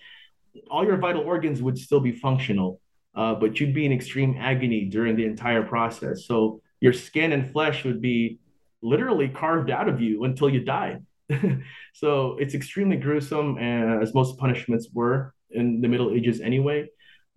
all 0.70 0.86
your 0.86 0.98
vital 0.98 1.22
organs 1.22 1.62
would 1.62 1.78
still 1.78 2.00
be 2.00 2.12
functional, 2.12 2.82
uh, 3.16 3.36
but 3.36 3.60
you'd 3.60 3.74
be 3.74 3.86
in 3.86 3.92
extreme 3.92 4.38
agony 4.40 4.86
during 4.86 5.16
the 5.16 5.26
entire 5.26 5.64
process. 5.64 6.26
So 6.26 6.62
your 6.80 6.94
skin 6.94 7.34
and 7.34 7.52
flesh 7.52 7.84
would 7.84 8.02
be 8.02 8.40
literally 8.82 9.28
carved 9.28 9.70
out 9.70 9.90
of 9.90 10.02
you 10.02 10.24
until 10.24 10.50
you 10.50 10.62
died. 10.62 11.06
so 11.94 12.38
it's 12.40 12.54
extremely 12.54 12.98
gruesome, 12.98 13.56
uh, 13.56 14.02
as 14.02 14.14
most 14.14 14.38
punishments 14.38 14.88
were 14.94 15.34
in 15.52 15.82
the 15.82 15.88
Middle 15.88 16.12
Ages 16.12 16.42
anyway. 16.42 16.88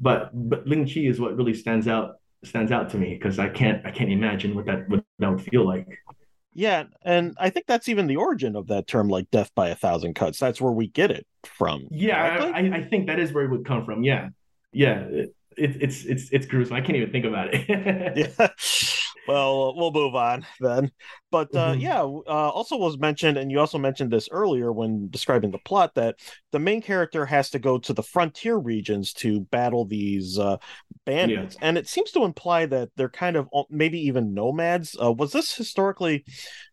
But 0.01 0.31
but 0.33 0.67
Ling 0.67 0.87
Chi 0.87 1.01
is 1.01 1.21
what 1.21 1.37
really 1.37 1.55
stands 1.55 1.87
out 1.87 2.17
stands 2.45 2.73
out 2.73 2.91
to 2.91 2.99
me 2.99 3.15
because 3.15 3.39
I 3.39 3.49
can't 3.49 3.85
I 3.87 3.91
can't 3.91 4.11
imagine 4.11 4.55
what 4.55 4.67
that 4.67 4.89
what 4.89 5.05
that 5.19 5.31
would 5.31 5.43
feel 5.43 5.67
like. 5.67 5.87
Yeah, 6.55 6.85
and 7.03 7.35
I 7.39 7.51
think 7.51 7.67
that's 7.67 7.89
even 7.89 8.07
the 8.07 8.17
origin 8.17 8.57
of 8.57 8.67
that 8.67 8.87
term, 8.87 9.09
like 9.09 9.31
"death 9.31 9.51
by 9.55 9.69
a 9.69 9.75
thousand 9.75 10.15
cuts." 10.15 10.39
That's 10.39 10.61
where 10.61 10.73
we 10.73 10.87
get 10.87 11.11
it 11.11 11.27
from. 11.45 11.89
Yeah, 11.91 12.53
I, 12.55 12.77
I, 12.77 12.85
think 12.85 13.07
that 13.07 13.19
is 13.19 13.33
where 13.33 13.45
it 13.45 13.51
would 13.51 13.65
come 13.65 13.85
from. 13.87 14.03
Yeah, 14.03 14.29
yeah, 14.73 15.01
it, 15.01 15.35
it, 15.57 15.83
it's 15.83 16.05
it's 16.05 16.31
it's 16.31 16.47
gruesome. 16.47 16.77
I 16.77 16.83
can't 16.83 16.97
even 16.97 17.11
think 17.11 17.25
about 17.25 17.55
it. 17.55 18.37
yeah. 18.39 18.49
Well, 19.29 19.75
we'll 19.77 19.93
move 19.93 20.15
on 20.15 20.45
then. 20.61 20.91
But 21.31 21.55
uh, 21.55 21.73
mm-hmm. 21.73 21.81
yeah, 21.81 22.01
uh, 22.01 22.51
also 22.51 22.77
was 22.77 22.99
mentioned, 22.99 23.39
and 23.39 23.51
you 23.51 23.59
also 23.59 23.79
mentioned 23.79 24.11
this 24.11 24.29
earlier 24.31 24.73
when 24.73 25.09
describing 25.11 25.51
the 25.51 25.59
plot 25.59 25.95
that 25.95 26.17
the 26.51 26.59
main 26.59 26.83
character 26.83 27.25
has 27.27 27.51
to 27.51 27.59
go 27.59 27.79
to 27.79 27.93
the 27.93 28.03
frontier 28.03 28.59
regions 28.59 29.13
to 29.15 29.41
battle 29.43 29.85
these 29.85 30.39
uh, 30.39 30.57
bandits, 31.07 31.57
yeah. 31.61 31.69
and 31.69 31.79
it 31.79 31.89
seems 31.89 32.11
to 32.13 32.25
imply 32.25 32.67
that 32.67 32.91
they're 32.97 33.09
kind 33.09 33.37
of 33.37 33.49
maybe 33.71 33.99
even 34.01 34.35
nomads. 34.35 34.97
Uh, 35.01 35.13
was 35.13 35.33
this 35.33 35.55
historically 35.55 36.25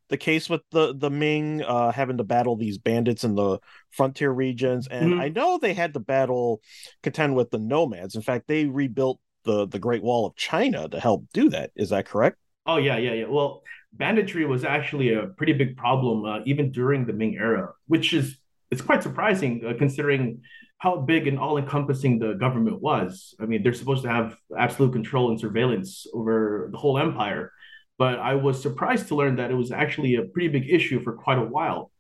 the 0.10 0.18
case 0.18 0.50
with 0.50 0.62
the 0.72 0.94
the 0.96 1.10
Ming 1.10 1.62
uh, 1.62 1.92
having 1.92 2.18
to 2.18 2.24
battle 2.24 2.58
these 2.58 2.78
bandits 2.78 3.24
in 3.24 3.36
the 3.36 3.60
frontier 3.92 4.32
regions? 4.32 4.88
And 4.88 5.14
mm-hmm. 5.14 5.22
I 5.22 5.30
know 5.30 5.58
they 5.58 5.74
had 5.74 5.94
to 5.94 6.00
battle 6.00 6.62
contend 7.04 7.36
with 7.36 7.52
the 7.52 7.60
nomads. 7.60 8.16
In 8.16 8.22
fact, 8.22 8.48
they 8.48 8.66
rebuilt 8.66 9.22
the 9.50 9.68
the 9.68 9.80
Great 9.80 10.04
Wall 10.04 10.26
of 10.28 10.36
China 10.36 10.88
to 10.90 11.00
help 11.00 11.26
do 11.34 11.50
that. 11.50 11.72
Is 11.76 11.90
that 11.90 12.06
correct? 12.06 12.38
Oh 12.66 12.78
yeah, 12.78 12.98
yeah, 12.98 13.14
yeah. 13.14 13.26
Well, 13.26 13.64
banditry 13.94 14.46
was 14.46 14.64
actually 14.64 15.14
a 15.14 15.28
pretty 15.38 15.54
big 15.54 15.76
problem 15.76 16.26
uh, 16.26 16.40
even 16.46 16.72
during 16.72 17.06
the 17.06 17.14
Ming 17.14 17.36
era, 17.36 17.74
which 17.88 18.14
is 18.14 18.38
it's 18.72 18.82
quite 18.82 19.02
surprising 19.04 19.52
uh, 19.66 19.74
considering 19.78 20.42
how 20.78 20.94
big 21.12 21.28
and 21.28 21.38
all 21.40 21.58
encompassing 21.58 22.20
the 22.20 22.34
government 22.34 22.82
was. 22.82 23.36
I 23.42 23.46
mean, 23.46 23.64
they're 23.64 23.74
supposed 23.74 24.04
to 24.04 24.10
have 24.10 24.38
absolute 24.58 24.94
control 24.94 25.30
and 25.32 25.40
surveillance 25.40 26.08
over 26.14 26.70
the 26.72 26.78
whole 26.78 26.98
empire. 26.98 27.52
But 27.98 28.18
I 28.20 28.36
was 28.36 28.62
surprised 28.62 29.10
to 29.10 29.16
learn 29.16 29.36
that 29.38 29.52
it 29.52 29.56
was 29.56 29.72
actually 29.74 30.16
a 30.16 30.24
pretty 30.24 30.48
big 30.48 30.70
issue 30.70 31.02
for 31.02 31.14
quite 31.26 31.38
a 31.38 31.50
while. 31.56 31.92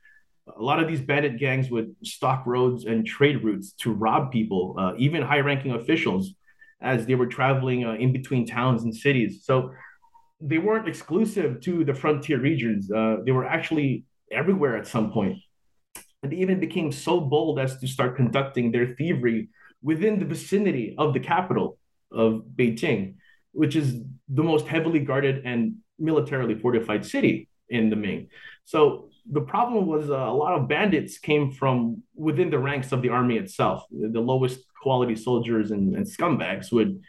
A 0.47 0.63
lot 0.63 0.79
of 0.81 0.87
these 0.87 1.01
bandit 1.01 1.37
gangs 1.37 1.69
would 1.69 1.93
stock 2.03 2.45
roads 2.45 2.85
and 2.85 3.05
trade 3.05 3.43
routes 3.43 3.73
to 3.81 3.91
rob 3.91 4.31
people, 4.31 4.63
uh, 4.79 4.93
even 4.97 5.21
high 5.21 5.41
ranking 5.41 5.73
officials, 5.73 6.23
as 6.81 7.05
they 7.05 7.15
were 7.15 7.27
traveling 7.27 7.85
uh, 7.85 7.93
in 7.93 8.11
between 8.11 8.45
towns 8.45 8.83
and 8.83 8.95
cities. 8.95 9.41
So 9.43 9.71
they 10.41 10.57
weren't 10.57 10.87
exclusive 10.87 11.59
to 11.61 11.83
the 11.83 11.93
frontier 11.93 12.39
regions, 12.39 12.91
uh, 12.91 13.17
they 13.25 13.31
were 13.31 13.45
actually 13.45 14.05
everywhere 14.31 14.77
at 14.77 14.87
some 14.87 15.11
point. 15.11 15.37
And 16.23 16.31
they 16.31 16.37
even 16.37 16.59
became 16.59 16.91
so 16.91 17.19
bold 17.19 17.59
as 17.59 17.77
to 17.79 17.87
start 17.87 18.15
conducting 18.15 18.71
their 18.71 18.87
thievery 18.87 19.49
within 19.81 20.19
the 20.19 20.25
vicinity 20.25 20.95
of 20.97 21.13
the 21.13 21.19
capital 21.19 21.77
of 22.11 22.43
Beijing, 22.55 23.15
which 23.51 23.75
is 23.75 24.01
the 24.27 24.43
most 24.43 24.67
heavily 24.67 24.99
guarded 24.99 25.45
and 25.45 25.75
militarily 25.97 26.55
fortified 26.55 27.05
city 27.05 27.49
in 27.69 27.89
the 27.89 27.95
Ming. 27.95 28.29
So 28.65 29.09
the 29.31 29.41
problem 29.41 29.85
was 29.85 30.09
uh, 30.09 30.15
a 30.15 30.33
lot 30.33 30.57
of 30.57 30.67
bandits 30.67 31.17
came 31.17 31.51
from 31.51 32.03
within 32.15 32.49
the 32.49 32.59
ranks 32.59 32.91
of 32.91 33.01
the 33.01 33.09
army 33.09 33.37
itself. 33.37 33.83
The 33.91 34.19
lowest 34.19 34.61
quality 34.81 35.15
soldiers 35.15 35.71
and, 35.71 35.95
and 35.95 36.05
scumbags 36.05 36.71
would 36.71 37.01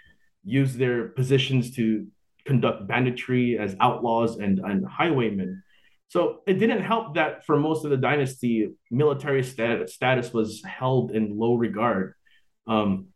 use 0.44 0.74
their 0.74 1.08
positions 1.08 1.74
to 1.76 2.06
conduct 2.44 2.86
banditry 2.86 3.58
as 3.58 3.76
outlaws 3.80 4.38
and, 4.38 4.58
and 4.60 4.86
highwaymen. 4.86 5.62
So 6.08 6.40
it 6.46 6.54
didn't 6.54 6.82
help 6.82 7.14
that 7.14 7.46
for 7.46 7.58
most 7.58 7.84
of 7.84 7.90
the 7.90 7.96
dynasty, 7.96 8.70
military 8.90 9.44
status, 9.44 9.94
status 9.94 10.32
was 10.32 10.62
held 10.64 11.12
in 11.12 11.38
low 11.38 11.54
regard. 11.54 12.14
Um, 12.66 13.08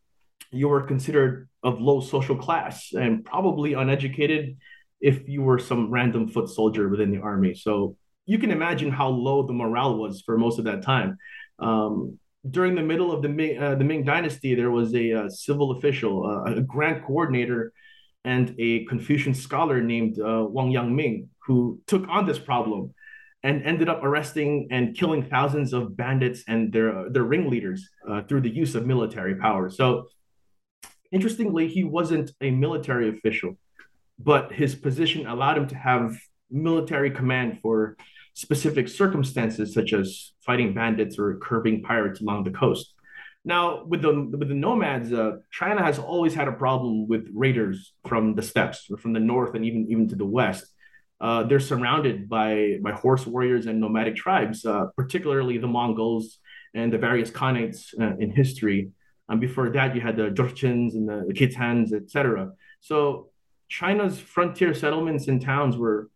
you 0.53 0.69
were 0.69 0.83
considered 0.83 1.49
of 1.65 1.81
low 1.81 2.01
social 2.01 2.37
class 2.37 2.93
and 2.93 3.25
probably 3.25 3.73
uneducated 3.73 4.57
if 5.01 5.29
you 5.29 5.43
were 5.43 5.59
some 5.59 5.91
random 5.91 6.29
foot 6.29 6.49
soldier 6.49 6.89
within 6.89 7.11
the 7.11 7.21
army. 7.21 7.55
So 7.55 7.97
you 8.27 8.39
can 8.39 8.51
imagine 8.51 8.91
how 8.93 9.09
low 9.09 9.47
the 9.47 9.53
morale 9.53 9.97
was 9.97 10.23
for 10.23 10.39
most 10.39 10.59
of 10.59 10.67
that 10.67 10.83
time. 10.83 11.19
Um, 11.59 12.19
during 12.51 12.75
the 12.75 12.83
middle 12.83 13.11
of 13.13 13.23
the 13.23 13.29
Ming, 13.29 13.59
uh, 13.63 13.75
the 13.75 13.85
Ming 13.85 14.05
Dynasty, 14.05 14.55
there 14.55 14.71
was 14.71 14.95
a, 14.95 15.13
uh, 15.13 15.29
civil 15.29 15.73
official, 15.73 16.27
uh, 16.27 16.55
a 16.55 16.61
grand 16.61 17.05
coordinator, 17.05 17.73
and 18.25 18.55
a 18.59 18.85
Confucian 18.87 19.35
scholar 19.35 19.83
named 19.83 20.19
uh, 20.19 20.47
Wang 20.49 20.73
Yangming 20.73 21.29
who 21.47 21.81
took 21.87 22.09
on 22.09 22.27
this 22.27 22.39
problem 22.39 22.95
and 23.43 23.63
ended 23.63 23.89
up 23.89 24.03
arresting 24.03 24.67
and 24.71 24.97
killing 24.97 25.23
thousands 25.23 25.75
of 25.75 25.95
bandits 25.97 26.43
and 26.49 26.73
their 26.73 27.11
their 27.11 27.25
ringleaders 27.25 27.87
uh, 28.09 28.23
through 28.23 28.41
the 28.41 28.49
use 28.49 28.75
of 28.75 28.87
military 28.87 29.35
power. 29.35 29.69
So, 29.69 30.09
interestingly, 31.13 31.69
he 31.69 31.85
wasn't 31.85 32.31
a 32.41 32.51
military 32.51 33.11
official, 33.11 33.59
but 34.19 34.53
his 34.53 34.75
position 34.75 35.27
allowed 35.27 35.59
him 35.59 35.67
to 35.69 35.77
have 35.77 36.17
military 36.51 37.11
command 37.11 37.59
for 37.61 37.97
specific 38.35 38.89
circumstances 38.89 39.73
such 39.73 39.93
as 39.93 40.33
fighting 40.45 40.75
bandits 40.75 41.19
or 41.19 41.37
curbing 41.39 41.83
pirates 41.83 42.21
along 42.21 42.45
the 42.45 42.51
coast. 42.51 42.95
Now, 43.45 43.85
with 43.85 44.03
the 44.03 44.13
with 44.13 44.49
the 44.49 44.55
nomads, 44.55 45.13
uh, 45.13 45.37
China 45.51 45.83
has 45.83 45.99
always 45.99 46.35
had 46.35 46.49
a 46.49 46.53
problem 46.53 47.07
with 47.07 47.29
raiders 47.35 47.93
from 48.09 48.35
the 48.35 48.43
steppes, 48.43 48.89
from 48.99 49.13
the 49.13 49.21
north, 49.21 49.55
and 49.55 49.65
even 49.65 49.87
even 49.91 50.09
to 50.09 50.17
the 50.17 50.27
west. 50.27 50.67
Uh, 51.21 51.43
they're 51.45 51.61
surrounded 51.61 52.29
by 52.29 52.79
by 52.83 52.93
horse 52.93 53.27
warriors 53.27 53.67
and 53.67 53.81
nomadic 53.81 54.17
tribes, 54.17 54.65
uh, 54.65 54.87
particularly 54.97 55.59
the 55.59 55.67
Mongols 55.67 56.39
and 56.75 56.93
the 56.93 56.99
various 56.99 57.31
khanates 57.31 57.95
uh, 58.01 58.17
in 58.17 58.31
history. 58.31 58.91
And 59.29 59.41
before 59.41 59.71
that, 59.71 59.95
you 59.95 60.01
had 60.01 60.17
the 60.17 60.31
Jurchens 60.31 60.95
and 60.95 61.09
the, 61.09 61.25
the 61.29 61.35
Khitans, 61.35 61.93
etc. 61.93 62.53
So 62.81 63.31
China's 63.69 64.19
frontier 64.19 64.75
settlements 64.75 65.29
and 65.29 65.41
towns 65.41 65.77
were 65.77 66.11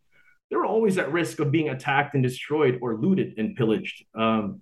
they 0.49 0.55
were 0.55 0.65
always 0.65 0.97
at 0.97 1.11
risk 1.11 1.39
of 1.39 1.51
being 1.51 1.69
attacked 1.69 2.15
and 2.15 2.23
destroyed 2.23 2.79
or 2.81 2.95
looted 2.95 3.37
and 3.37 3.55
pillaged. 3.55 4.05
Um, 4.15 4.61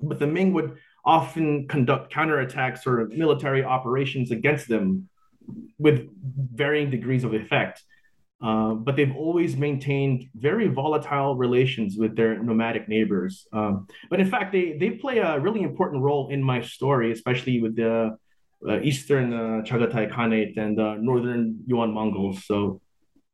but 0.00 0.18
the 0.18 0.26
Ming 0.26 0.52
would 0.52 0.76
often 1.04 1.68
conduct 1.68 2.12
counterattacks 2.12 2.86
or 2.86 3.06
military 3.08 3.64
operations 3.64 4.30
against 4.30 4.68
them 4.68 5.08
with 5.78 6.08
varying 6.54 6.90
degrees 6.90 7.24
of 7.24 7.32
effect. 7.32 7.82
Uh, 8.42 8.74
but 8.74 8.96
they've 8.96 9.16
always 9.16 9.56
maintained 9.56 10.28
very 10.34 10.68
volatile 10.68 11.36
relations 11.36 11.96
with 11.96 12.14
their 12.16 12.42
nomadic 12.42 12.86
neighbors. 12.86 13.46
Um, 13.52 13.86
but 14.10 14.20
in 14.20 14.28
fact, 14.28 14.52
they 14.52 14.76
they 14.76 14.90
play 14.90 15.18
a 15.18 15.40
really 15.40 15.62
important 15.62 16.02
role 16.02 16.28
in 16.28 16.42
my 16.42 16.60
story, 16.60 17.12
especially 17.12 17.62
with 17.62 17.76
the 17.76 18.18
uh, 18.68 18.80
Eastern 18.80 19.32
uh, 19.32 19.62
Chagatai 19.64 20.12
Khanate 20.12 20.58
and 20.58 20.78
uh, 20.78 20.96
Northern 20.96 21.60
Yuan 21.66 21.94
Mongols. 21.94 22.44
So 22.44 22.82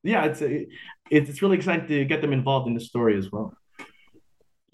yeah, 0.05 0.25
it's 0.27 0.41
it, 0.41 0.69
it's 1.13 1.43
really 1.43 1.57
exciting 1.57 1.87
to 1.89 2.05
get 2.05 2.21
them 2.21 2.33
involved 2.33 2.67
in 2.67 2.75
the 2.75 2.81
story 2.81 3.17
as 3.17 3.31
well. 3.31 3.55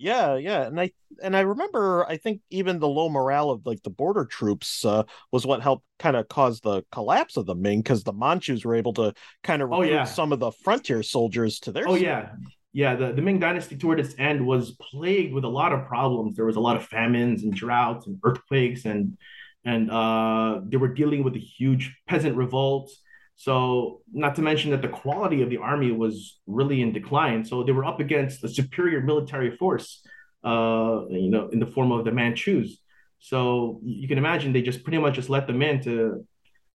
Yeah, 0.01 0.37
yeah, 0.37 0.62
and 0.62 0.81
I 0.81 0.92
and 1.20 1.37
I 1.37 1.40
remember 1.40 2.07
I 2.09 2.18
think 2.18 2.40
even 2.51 2.79
the 2.79 2.88
low 2.88 3.09
morale 3.09 3.51
of 3.51 3.66
like 3.66 3.83
the 3.83 3.90
border 3.90 4.24
troops 4.24 4.85
uh, 4.85 5.03
was 5.33 5.44
what 5.44 5.61
helped 5.61 5.85
kind 5.98 6.14
of 6.14 6.29
cause 6.29 6.61
the 6.61 6.85
collapse 6.92 7.37
of 7.37 7.46
the 7.46 7.57
Ming 7.57 7.81
because 7.81 8.05
the 8.05 8.12
Manchus 8.12 8.64
were 8.64 8.77
able 8.77 8.92
to 8.94 9.12
kind 9.42 9.61
of 9.61 9.70
recruit 9.70 9.90
oh, 9.90 9.92
yeah. 9.92 10.05
some 10.05 10.33
of 10.33 10.38
the 10.38 10.53
frontier 10.53 11.03
soldiers 11.03 11.59
to 11.61 11.72
their. 11.72 11.88
Oh 11.88 11.94
side. 11.94 12.03
yeah, 12.03 12.29
yeah. 12.72 12.94
The 12.94 13.12
the 13.12 13.22
Ming 13.22 13.40
Dynasty 13.40 13.77
toward 13.77 13.98
its 13.98 14.14
end 14.18 14.46
was 14.46 14.77
plagued 14.81 15.35
with 15.35 15.42
a 15.42 15.48
lot 15.48 15.72
of 15.72 15.85
problems. 15.87 16.37
There 16.37 16.46
was 16.46 16.57
a 16.57 16.61
lot 16.61 16.77
of 16.77 16.87
famines 16.87 17.42
and 17.42 17.53
droughts 17.53 18.07
and 18.07 18.20
earthquakes 18.22 18.85
and 18.85 19.18
and 19.64 19.90
uh, 19.90 20.61
they 20.64 20.77
were 20.77 20.94
dealing 20.94 21.24
with 21.24 21.35
a 21.35 21.40
huge 21.40 21.96
peasant 22.07 22.37
revolt 22.37 22.92
so, 23.38 24.03
not 24.12 24.35
to 24.35 24.42
mention 24.42 24.72
that 24.72 24.83
the 24.83 24.88
quality 24.88 25.42
of 25.42 25.48
the 25.48 25.59
army 25.59 25.92
was 25.92 26.40
really 26.48 26.83
in 26.83 26.92
decline. 26.92 27.44
So, 27.44 27.62
they 27.62 27.70
were 27.70 27.85
up 27.85 28.01
against 28.01 28.42
a 28.42 28.48
superior 28.48 29.01
military 29.01 29.57
force, 29.57 30.05
uh, 30.42 31.03
you 31.09 31.31
know, 31.31 31.48
in 31.53 31.61
the 31.61 31.66
form 31.66 31.92
of 31.92 32.05
the 32.05 32.11
Manchus. 32.11 32.79
So, 33.20 33.79
you 33.85 34.09
can 34.09 34.18
imagine 34.18 34.53
they 34.53 34.61
just 34.61 34.83
pretty 34.83 34.98
much 34.98 35.14
just 35.14 35.31
let 35.31 35.46
them 35.46 35.62
in 35.62 35.81
to 35.85 36.27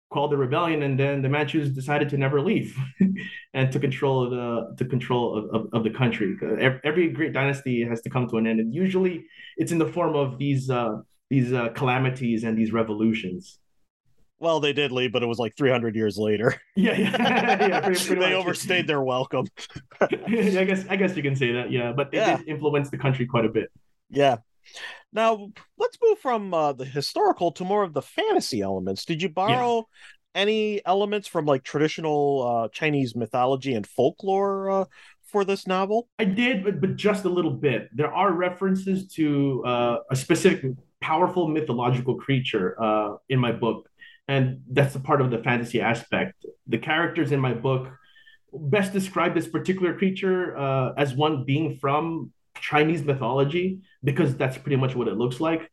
quell 0.09 0.29
the 0.29 0.37
rebellion, 0.37 0.85
and 0.85 0.97
then 0.97 1.21
the 1.21 1.29
Manchus 1.29 1.69
decided 1.71 2.09
to 2.11 2.17
never 2.17 2.41
leave 2.41 2.79
and 3.55 3.73
to 3.73 3.81
control 3.81 4.31
the 4.31 4.77
to 4.79 4.85
control 4.85 5.37
of, 5.37 5.45
of, 5.57 5.69
of, 5.73 5.83
the 5.83 5.91
country. 5.91 6.37
Every 6.85 7.11
great 7.11 7.33
dynasty 7.33 7.85
has 7.85 8.03
to 8.03 8.11
come 8.11 8.29
to 8.29 8.37
an 8.37 8.47
end, 8.47 8.61
and 8.61 8.73
usually 8.73 9.25
it's 9.57 9.73
in 9.73 9.79
the 9.79 9.89
form 9.89 10.15
of 10.15 10.39
these 10.39 10.71
uh, 10.71 10.99
these 11.29 11.53
uh, 11.53 11.71
calamities 11.71 12.45
and 12.45 12.57
these 12.57 12.73
revolutions 12.73 13.59
well, 14.43 14.59
they 14.59 14.73
did 14.73 14.91
leave, 14.91 15.13
but 15.13 15.23
it 15.23 15.27
was 15.27 15.39
like 15.39 15.57
300 15.57 15.95
years 15.95 16.19
later. 16.19 16.61
Yeah, 16.75 16.97
yeah, 16.97 17.11
yeah 17.69 17.81
pretty, 17.81 18.05
pretty 18.05 18.21
they 18.21 18.31
much. 18.31 18.41
overstayed 18.41 18.87
their 18.87 19.03
welcome. 19.03 19.47
I 20.01 20.07
guess 20.65 20.87
I 20.89 20.97
guess 20.97 21.15
you 21.15 21.23
can 21.23 21.37
say 21.37 21.53
that. 21.53 21.71
Yeah, 21.71 21.93
but 21.93 22.11
they 22.11 22.17
yeah. 22.17 22.39
did 22.39 22.49
influence 22.49 22.89
the 22.89 22.97
country 22.97 23.27
quite 23.27 23.45
a 23.45 23.51
bit. 23.51 23.71
Yeah. 24.09 24.39
Now 25.13 25.51
let's 25.77 25.99
move 26.03 26.19
from 26.19 26.55
uh, 26.55 26.73
the 26.73 26.87
historical 26.87 27.53
to 27.53 27.65
more 27.65 27.85
of 27.85 27.93
the 27.93 28.01
fantasy 28.01 28.63
elements. 28.63 29.05
Did 29.05 29.21
you 29.23 29.29
borrow 29.29 29.77
yeah. 29.77 30.41
any 30.43 30.85
elements 30.87 31.29
from 31.29 31.45
like 31.45 31.63
traditional 31.63 32.43
uh, 32.65 32.69
Chinese 32.69 33.15
mythology 33.15 33.75
and 33.75 33.87
folklore 33.87 34.71
uh, 34.71 34.85
for 35.25 35.45
this 35.45 35.67
novel? 35.67 36.09
I 36.19 36.25
did, 36.25 36.65
but, 36.65 36.81
but 36.81 36.97
just 36.97 37.27
a 37.27 37.29
little 37.29 37.53
bit. 37.53 37.91
There 37.95 38.13
are 38.13 38.33
references 38.33 39.07
to 39.15 39.63
uh, 39.67 39.97
a 40.11 40.17
specific 40.17 40.73
powerful 41.03 41.49
mythological 41.49 42.15
creature 42.15 42.83
uh, 42.83 43.17
in 43.29 43.39
my 43.39 43.53
book 43.53 43.89
and 44.29 44.63
that's 44.71 44.95
a 44.95 45.01
part 45.01 45.21
of 45.21 45.31
the 45.31 45.39
fantasy 45.39 45.81
aspect. 45.81 46.45
The 46.67 46.79
characters 46.79 47.33
in 47.33 47.41
my 47.41 47.55
book 47.55 47.89
best 48.53 48.93
describe 48.93 49.35
this 49.35 49.49
particular 49.49 49.97
creature 49.97 50.57
uh, 50.57 50.93
as 50.97 51.15
one 51.15 51.45
being 51.45 51.77
from 51.77 52.33
Chinese 52.61 53.03
mythology 53.03 53.81
because 54.05 54.37
that's 54.37 54.59
pretty 54.59 54.77
much 54.77 54.95
what 54.95 55.09
it 55.09 55.17
looks 55.17 55.41
like. 55.41 55.71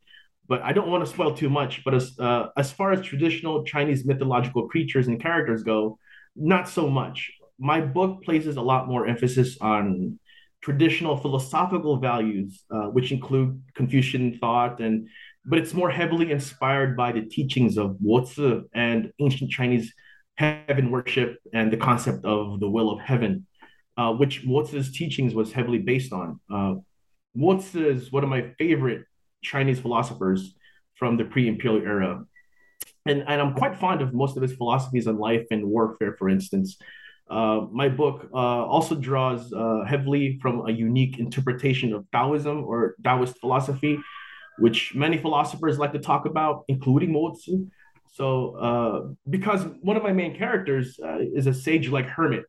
But 0.48 0.62
I 0.62 0.72
don't 0.72 0.88
want 0.88 1.04
to 1.04 1.10
spoil 1.10 1.34
too 1.34 1.50
much. 1.50 1.84
But 1.84 1.94
as 1.94 2.18
uh, 2.18 2.48
as 2.56 2.72
far 2.72 2.92
as 2.92 3.02
traditional 3.02 3.64
Chinese 3.64 4.04
mythological 4.04 4.68
creatures 4.68 5.06
and 5.06 5.20
characters 5.20 5.62
go, 5.62 5.98
not 6.34 6.68
so 6.68 6.88
much. 6.88 7.30
My 7.58 7.80
book 7.80 8.24
places 8.24 8.56
a 8.56 8.62
lot 8.62 8.88
more 8.88 9.06
emphasis 9.06 9.58
on 9.60 10.18
traditional 10.62 11.16
philosophical 11.16 11.98
values, 11.98 12.64
uh, 12.70 12.88
which 12.88 13.12
include 13.12 13.62
Confucian 13.74 14.38
thought 14.38 14.80
and 14.80 15.08
but 15.44 15.58
it's 15.58 15.74
more 15.74 15.90
heavily 15.90 16.30
inspired 16.30 16.96
by 16.96 17.12
the 17.12 17.22
teachings 17.22 17.78
of 17.78 17.96
Wu 18.00 18.64
and 18.74 19.12
ancient 19.18 19.50
Chinese 19.50 19.92
heaven 20.36 20.90
worship 20.90 21.38
and 21.52 21.72
the 21.72 21.76
concept 21.76 22.24
of 22.24 22.60
the 22.60 22.68
will 22.68 22.90
of 22.90 23.00
heaven, 23.00 23.46
uh, 23.96 24.12
which 24.12 24.44
Wu's 24.44 24.92
teachings 24.92 25.34
was 25.34 25.52
heavily 25.52 25.78
based 25.78 26.12
on. 26.12 26.40
Uh, 26.52 26.74
Wu 27.34 27.60
is 27.74 28.12
one 28.12 28.24
of 28.24 28.30
my 28.30 28.52
favorite 28.58 29.04
Chinese 29.42 29.80
philosophers 29.80 30.54
from 30.94 31.16
the 31.16 31.24
pre-imperial 31.24 31.82
era. 31.82 32.24
And, 33.06 33.24
and 33.26 33.40
I'm 33.40 33.54
quite 33.54 33.78
fond 33.78 34.02
of 34.02 34.12
most 34.12 34.36
of 34.36 34.42
his 34.42 34.52
philosophies 34.54 35.06
on 35.06 35.18
life 35.18 35.46
and 35.50 35.66
warfare, 35.66 36.16
for 36.18 36.28
instance. 36.28 36.76
Uh, 37.30 37.66
my 37.70 37.88
book 37.88 38.28
uh, 38.34 38.36
also 38.36 38.94
draws 38.94 39.52
uh, 39.52 39.84
heavily 39.86 40.38
from 40.42 40.68
a 40.68 40.72
unique 40.72 41.18
interpretation 41.18 41.92
of 41.94 42.04
Taoism 42.10 42.64
or 42.64 42.96
Taoist 43.04 43.38
philosophy, 43.38 43.98
which 44.60 44.94
many 44.94 45.18
philosophers 45.18 45.78
like 45.78 45.92
to 45.92 45.98
talk 45.98 46.26
about, 46.26 46.64
including 46.68 47.12
Mo 47.12 47.34
Tzu. 47.34 47.66
So, 48.12 48.56
uh, 48.56 49.14
because 49.28 49.64
one 49.80 49.96
of 49.96 50.02
my 50.02 50.12
main 50.12 50.36
characters 50.36 50.98
uh, 51.02 51.18
is 51.18 51.46
a 51.46 51.54
sage-like 51.54 52.06
hermit 52.06 52.44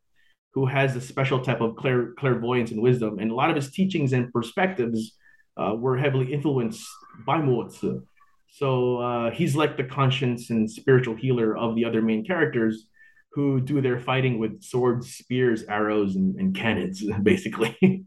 who 0.53 0.65
has 0.65 0.95
a 0.95 1.01
special 1.01 1.39
type 1.39 1.61
of 1.61 1.75
clair- 1.75 2.13
clairvoyance 2.19 2.71
and 2.71 2.81
wisdom, 2.81 3.19
and 3.19 3.31
a 3.31 3.35
lot 3.35 3.49
of 3.49 3.55
his 3.55 3.71
teachings 3.71 4.11
and 4.13 4.31
perspectives 4.33 5.17
uh, 5.57 5.73
were 5.75 5.97
heavily 5.97 6.33
influenced 6.33 6.85
by 7.25 7.37
Mo 7.37 7.67
Tzu. 7.67 8.01
So 8.49 8.97
uh, 8.97 9.31
he's 9.31 9.55
like 9.55 9.77
the 9.77 9.85
conscience 9.85 10.49
and 10.49 10.69
spiritual 10.69 11.15
healer 11.15 11.55
of 11.55 11.75
the 11.75 11.85
other 11.85 12.01
main 12.01 12.25
characters 12.25 12.87
who 13.31 13.61
do 13.61 13.79
their 13.79 13.97
fighting 13.97 14.39
with 14.39 14.61
swords, 14.61 15.13
spears, 15.13 15.63
arrows, 15.63 16.15
and, 16.15 16.35
and 16.35 16.53
cannons, 16.55 17.01
basically. 17.23 18.05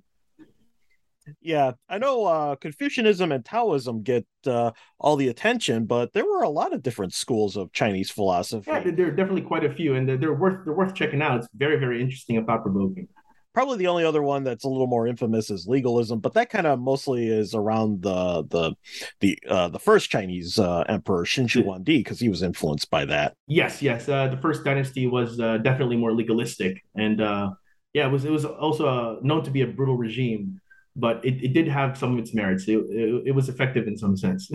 Yeah, 1.40 1.72
I 1.88 1.98
know 1.98 2.24
uh, 2.24 2.56
Confucianism 2.56 3.32
and 3.32 3.44
Taoism 3.44 4.02
get 4.02 4.26
uh, 4.46 4.72
all 4.98 5.16
the 5.16 5.28
attention, 5.28 5.86
but 5.86 6.12
there 6.12 6.24
were 6.24 6.42
a 6.42 6.48
lot 6.48 6.72
of 6.72 6.82
different 6.82 7.14
schools 7.14 7.56
of 7.56 7.72
Chinese 7.72 8.10
philosophy. 8.10 8.70
Yeah, 8.70 8.90
there 8.90 9.08
are 9.08 9.10
definitely 9.10 9.42
quite 9.42 9.64
a 9.64 9.72
few, 9.72 9.94
and 9.94 10.08
they're, 10.08 10.16
they're 10.16 10.34
worth 10.34 10.64
they're 10.64 10.74
worth 10.74 10.94
checking 10.94 11.22
out. 11.22 11.38
It's 11.38 11.48
very 11.54 11.76
very 11.76 12.00
interesting 12.02 12.36
and 12.36 12.46
thought 12.46 12.62
provoking. 12.62 13.08
Probably 13.54 13.78
the 13.78 13.86
only 13.86 14.04
other 14.04 14.20
one 14.20 14.42
that's 14.42 14.64
a 14.64 14.68
little 14.68 14.88
more 14.88 15.06
infamous 15.06 15.48
is 15.48 15.66
legalism, 15.68 16.18
but 16.18 16.34
that 16.34 16.50
kind 16.50 16.66
of 16.66 16.80
mostly 16.80 17.28
is 17.28 17.54
around 17.54 18.02
the 18.02 18.44
the 18.50 18.74
the 19.20 19.38
uh, 19.48 19.68
the 19.68 19.78
first 19.78 20.10
Chinese 20.10 20.58
uh, 20.58 20.80
emperor 20.88 21.24
Qin 21.24 21.48
Shi 21.48 21.62
Huangdi 21.62 21.98
because 21.98 22.18
he 22.18 22.28
was 22.28 22.42
influenced 22.42 22.90
by 22.90 23.04
that. 23.04 23.34
Yes, 23.46 23.80
yes, 23.80 24.08
uh, 24.08 24.26
the 24.28 24.36
first 24.38 24.64
dynasty 24.64 25.06
was 25.06 25.38
uh, 25.38 25.58
definitely 25.58 25.96
more 25.96 26.12
legalistic, 26.12 26.82
and 26.96 27.20
uh, 27.20 27.50
yeah, 27.92 28.06
it 28.06 28.10
was 28.10 28.24
it 28.24 28.30
was 28.30 28.44
also 28.44 28.86
uh, 28.88 29.16
known 29.22 29.44
to 29.44 29.52
be 29.52 29.62
a 29.62 29.66
brutal 29.68 29.96
regime 29.96 30.60
but 30.96 31.24
it, 31.24 31.42
it 31.42 31.52
did 31.52 31.68
have 31.68 31.96
some 31.98 32.12
of 32.12 32.18
its 32.18 32.34
merits. 32.34 32.68
It, 32.68 32.78
it, 32.90 33.22
it 33.26 33.32
was 33.32 33.48
effective 33.48 33.86
in 33.86 33.96
some 33.96 34.16
sense. 34.16 34.50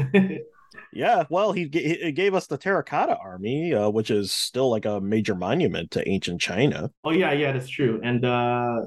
yeah, 0.94 1.24
well, 1.30 1.52
he, 1.52 1.70
he 1.72 2.12
gave 2.12 2.34
us 2.34 2.48
the 2.48 2.58
Terracotta 2.58 3.18
Army, 3.18 3.74
uh, 3.74 3.90
which 3.90 4.12
is 4.12 4.32
still 4.32 4.70
like 4.70 4.86
a 4.86 5.02
major 5.02 5.36
monument 5.36 5.92
to 5.92 6.08
ancient 6.08 6.42
China. 6.42 6.92
Oh 7.04 7.12
yeah, 7.12 7.32
yeah, 7.32 7.52
that's 7.52 7.70
true. 7.70 8.00
And 8.04 8.26
uh, 8.26 8.82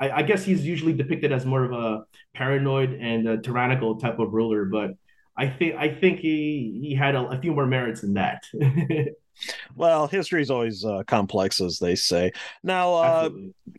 I, 0.00 0.10
I, 0.10 0.22
guess 0.22 0.44
he's 0.44 0.64
usually 0.64 0.92
depicted 0.92 1.32
as 1.32 1.44
more 1.44 1.64
of 1.64 1.72
a 1.72 2.04
paranoid 2.34 2.92
and 2.94 3.28
a 3.28 3.38
tyrannical 3.38 3.98
type 3.98 4.18
of 4.18 4.32
ruler, 4.32 4.66
but 4.66 4.90
I 5.36 5.48
think 5.48 5.74
I 5.76 5.88
think 5.88 6.20
he 6.20 6.80
he 6.82 6.94
had 6.94 7.14
a, 7.14 7.26
a 7.26 7.40
few 7.40 7.52
more 7.52 7.66
merits 7.66 8.00
than 8.00 8.14
that. 8.14 8.44
well, 9.74 10.06
history 10.06 10.42
is 10.42 10.50
always 10.50 10.84
uh, 10.84 11.02
complex, 11.06 11.60
as 11.60 11.78
they 11.78 11.94
say. 11.94 12.32
Now, 12.62 12.94
uh, 12.94 13.30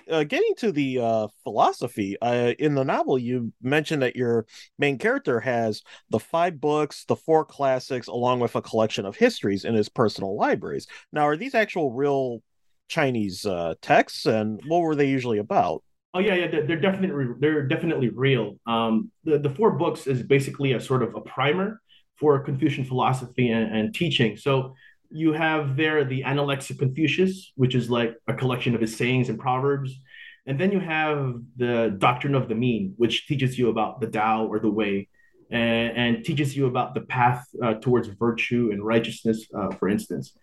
uh, 0.09 0.23
getting 0.23 0.53
to 0.57 0.71
the 0.71 0.99
uh, 0.99 1.27
philosophy, 1.43 2.17
uh, 2.21 2.53
in 2.59 2.75
the 2.75 2.83
novel, 2.83 3.17
you 3.17 3.51
mentioned 3.61 4.01
that 4.01 4.15
your 4.15 4.45
main 4.77 4.97
character 4.97 5.39
has 5.39 5.81
the 6.09 6.19
five 6.19 6.59
books, 6.59 7.05
the 7.05 7.15
four 7.15 7.45
classics, 7.45 8.07
along 8.07 8.39
with 8.39 8.55
a 8.55 8.61
collection 8.61 9.05
of 9.05 9.15
histories 9.15 9.65
in 9.65 9.75
his 9.75 9.89
personal 9.89 10.35
libraries. 10.35 10.87
Now, 11.11 11.27
are 11.27 11.37
these 11.37 11.55
actual 11.55 11.91
real 11.91 12.41
Chinese 12.87 13.45
uh, 13.45 13.75
texts, 13.81 14.25
and 14.25 14.61
what 14.67 14.79
were 14.79 14.95
they 14.95 15.07
usually 15.07 15.39
about? 15.39 15.83
Oh 16.13 16.19
yeah, 16.19 16.35
yeah, 16.35 16.47
they're, 16.47 16.65
they're 16.65 16.79
definitely 16.79 17.27
they're 17.39 17.67
definitely 17.67 18.09
real. 18.09 18.57
Um, 18.65 19.11
the 19.23 19.37
the 19.37 19.49
four 19.49 19.71
books 19.71 20.07
is 20.07 20.23
basically 20.23 20.73
a 20.73 20.79
sort 20.79 21.03
of 21.03 21.13
a 21.15 21.21
primer 21.21 21.81
for 22.15 22.39
Confucian 22.39 22.83
philosophy 22.83 23.51
and, 23.51 23.75
and 23.75 23.93
teaching. 23.93 24.35
So 24.37 24.73
you 25.09 25.33
have 25.33 25.77
there 25.77 26.03
the 26.03 26.23
Analects 26.23 26.69
of 26.69 26.77
Confucius, 26.77 27.51
which 27.55 27.75
is 27.75 27.89
like 27.89 28.15
a 28.27 28.33
collection 28.33 28.75
of 28.75 28.81
his 28.81 28.95
sayings 28.95 29.29
and 29.29 29.39
proverbs. 29.39 29.99
And 30.45 30.59
then 30.59 30.71
you 30.71 30.79
have 30.79 31.35
the 31.57 31.95
Doctrine 31.97 32.35
of 32.35 32.47
the 32.47 32.55
Mean, 32.55 32.93
which 32.97 33.27
teaches 33.27 33.57
you 33.57 33.69
about 33.69 33.99
the 33.99 34.07
Tao 34.07 34.45
or 34.45 34.59
the 34.59 34.71
way 34.71 35.09
and, 35.51 35.97
and 35.97 36.25
teaches 36.25 36.55
you 36.55 36.67
about 36.67 36.93
the 36.93 37.01
path 37.01 37.45
uh, 37.61 37.75
towards 37.75 38.07
virtue 38.07 38.69
and 38.71 38.83
righteousness, 38.83 39.45
uh, 39.57 39.71
for 39.71 39.89
instance. 39.89 40.37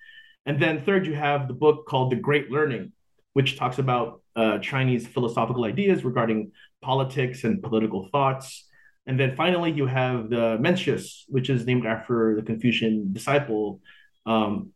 And 0.46 0.60
then 0.60 0.84
third, 0.84 1.06
you 1.06 1.14
have 1.14 1.48
the 1.48 1.54
book 1.54 1.86
called 1.86 2.12
The 2.12 2.16
Great 2.16 2.50
Learning, 2.50 2.92
which 3.32 3.58
talks 3.58 3.78
about 3.78 4.20
uh, 4.36 4.58
Chinese 4.58 5.06
philosophical 5.06 5.64
ideas 5.64 6.04
regarding 6.04 6.52
politics 6.82 7.44
and 7.44 7.62
political 7.62 8.08
thoughts. 8.12 8.68
And 9.06 9.18
then 9.18 9.36
finally, 9.36 9.70
you 9.70 9.86
have 9.86 10.30
the 10.30 10.58
Mencius, 10.60 11.24
which 11.28 11.50
is 11.50 11.66
named 11.66 11.86
after 11.86 12.36
the 12.36 12.42
Confucian 12.42 13.12
disciple 13.12 13.80
um, 14.26 14.70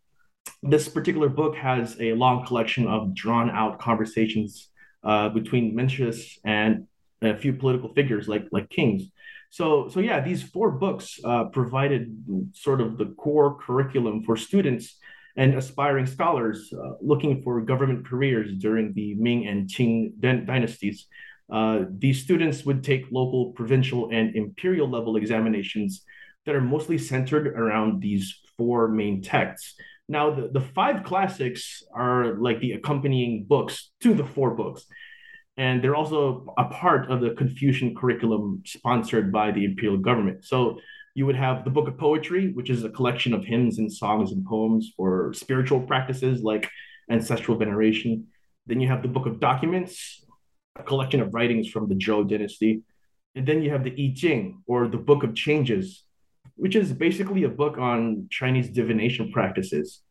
this 0.62 0.88
particular 0.88 1.28
book 1.28 1.56
has 1.56 1.96
a 2.00 2.12
long 2.14 2.46
collection 2.46 2.86
of 2.86 3.14
drawn 3.14 3.50
out 3.50 3.78
conversations 3.78 4.68
uh, 5.04 5.28
between 5.28 5.76
Mencius 5.76 6.38
and 6.44 6.86
a 7.22 7.36
few 7.36 7.52
political 7.52 7.92
figures 7.94 8.28
like 8.28 8.46
like 8.52 8.68
kings. 8.70 9.10
So 9.50 9.88
so 9.88 10.00
yeah, 10.00 10.20
these 10.20 10.42
four 10.42 10.70
books 10.70 11.18
uh, 11.24 11.44
provided 11.44 12.52
sort 12.54 12.80
of 12.80 12.98
the 12.98 13.06
core 13.06 13.58
curriculum 13.58 14.22
for 14.24 14.36
students 14.36 14.98
and 15.36 15.54
aspiring 15.54 16.06
scholars 16.06 16.72
uh, 16.72 16.94
looking 17.00 17.42
for 17.42 17.60
government 17.60 18.06
careers 18.06 18.52
during 18.58 18.92
the 18.92 19.14
Ming 19.14 19.46
and 19.46 19.68
Qing 19.68 20.18
dynasties. 20.20 21.06
Uh, 21.50 21.84
these 21.96 22.22
students 22.22 22.64
would 22.66 22.84
take 22.84 23.06
local, 23.10 23.52
provincial, 23.52 24.10
and 24.10 24.36
imperial 24.36 24.88
level 24.88 25.16
examinations 25.16 26.04
that 26.48 26.56
are 26.56 26.62
mostly 26.62 26.96
centered 26.96 27.46
around 27.48 28.00
these 28.00 28.40
four 28.56 28.88
main 28.88 29.20
texts. 29.20 29.74
Now, 30.08 30.30
the, 30.30 30.48
the 30.48 30.62
five 30.62 31.04
classics 31.04 31.82
are 31.92 32.36
like 32.36 32.58
the 32.60 32.72
accompanying 32.72 33.44
books 33.44 33.90
to 34.00 34.14
the 34.14 34.24
four 34.24 34.52
books. 34.54 34.86
And 35.58 35.84
they're 35.84 35.94
also 35.94 36.46
a 36.56 36.64
part 36.64 37.10
of 37.10 37.20
the 37.20 37.32
Confucian 37.32 37.94
curriculum 37.94 38.62
sponsored 38.64 39.30
by 39.30 39.50
the 39.50 39.66
imperial 39.66 39.98
government. 39.98 40.46
So 40.46 40.80
you 41.14 41.26
would 41.26 41.36
have 41.36 41.64
the 41.64 41.70
Book 41.70 41.86
of 41.86 41.98
Poetry, 41.98 42.52
which 42.54 42.70
is 42.70 42.82
a 42.82 42.88
collection 42.88 43.34
of 43.34 43.44
hymns 43.44 43.78
and 43.78 43.92
songs 43.92 44.32
and 44.32 44.42
poems 44.46 44.94
for 44.96 45.34
spiritual 45.34 45.82
practices 45.82 46.42
like 46.42 46.70
ancestral 47.10 47.58
veneration. 47.58 48.28
Then 48.66 48.80
you 48.80 48.88
have 48.88 49.02
the 49.02 49.08
Book 49.08 49.26
of 49.26 49.38
Documents, 49.38 50.24
a 50.76 50.82
collection 50.82 51.20
of 51.20 51.34
writings 51.34 51.68
from 51.68 51.90
the 51.90 51.94
Zhou 51.94 52.26
dynasty. 52.26 52.84
And 53.34 53.46
then 53.46 53.62
you 53.62 53.68
have 53.68 53.84
the 53.84 53.92
I 53.92 54.14
Ching, 54.16 54.62
or 54.66 54.88
the 54.88 54.96
Book 54.96 55.24
of 55.24 55.34
Changes, 55.34 56.04
which 56.58 56.74
is 56.74 56.92
basically 56.92 57.44
a 57.44 57.48
book 57.48 57.78
on 57.78 58.26
Chinese 58.30 58.68
divination 58.68 59.30
practices. 59.30 60.02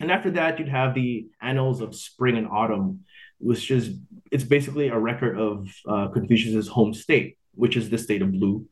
And 0.00 0.10
after 0.10 0.30
that, 0.30 0.58
you'd 0.58 0.68
have 0.68 0.94
the 0.94 1.26
Annals 1.42 1.80
of 1.80 1.96
Spring 1.96 2.36
and 2.36 2.46
Autumn, 2.46 3.00
which 3.38 3.70
is 3.72 3.98
it's 4.30 4.44
basically 4.44 4.88
a 4.88 4.98
record 4.98 5.36
of 5.36 5.68
uh, 5.88 6.08
Confucius's 6.08 6.68
home 6.68 6.94
state, 6.94 7.38
which 7.54 7.76
is 7.76 7.90
the 7.90 7.98
state 7.98 8.22
of 8.22 8.32
Lu. 8.32 8.66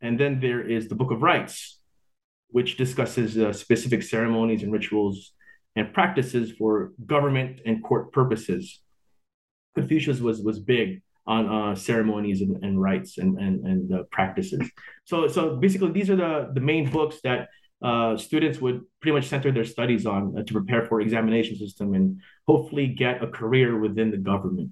And 0.00 0.18
then 0.18 0.40
there 0.40 0.66
is 0.66 0.88
the 0.88 0.94
Book 0.94 1.10
of 1.10 1.22
Rites, 1.22 1.78
which 2.48 2.78
discusses 2.78 3.36
uh, 3.36 3.52
specific 3.52 4.02
ceremonies 4.02 4.62
and 4.62 4.72
rituals 4.72 5.32
and 5.76 5.92
practices 5.92 6.52
for 6.52 6.92
government 7.04 7.60
and 7.66 7.84
court 7.84 8.12
purposes. 8.12 8.80
Confucius 9.74 10.20
was 10.20 10.40
was 10.40 10.58
big 10.58 11.02
on 11.26 11.48
uh, 11.48 11.74
ceremonies 11.74 12.40
and, 12.40 12.62
and 12.64 12.80
rites 12.80 13.18
and 13.18 13.38
and, 13.38 13.66
and 13.66 13.92
uh, 13.92 14.02
practices. 14.10 14.60
So 15.04 15.28
so 15.28 15.56
basically, 15.56 15.92
these 15.92 16.10
are 16.10 16.16
the 16.16 16.50
the 16.54 16.60
main 16.60 16.90
books 16.90 17.20
that 17.24 17.48
uh, 17.82 18.16
students 18.16 18.60
would 18.60 18.80
pretty 19.00 19.14
much 19.14 19.26
center 19.26 19.52
their 19.52 19.64
studies 19.64 20.06
on 20.06 20.36
uh, 20.38 20.42
to 20.42 20.52
prepare 20.52 20.86
for 20.86 21.00
examination 21.00 21.56
system 21.56 21.94
and 21.94 22.20
hopefully 22.46 22.86
get 22.86 23.22
a 23.22 23.26
career 23.26 23.78
within 23.78 24.10
the 24.10 24.16
government. 24.16 24.70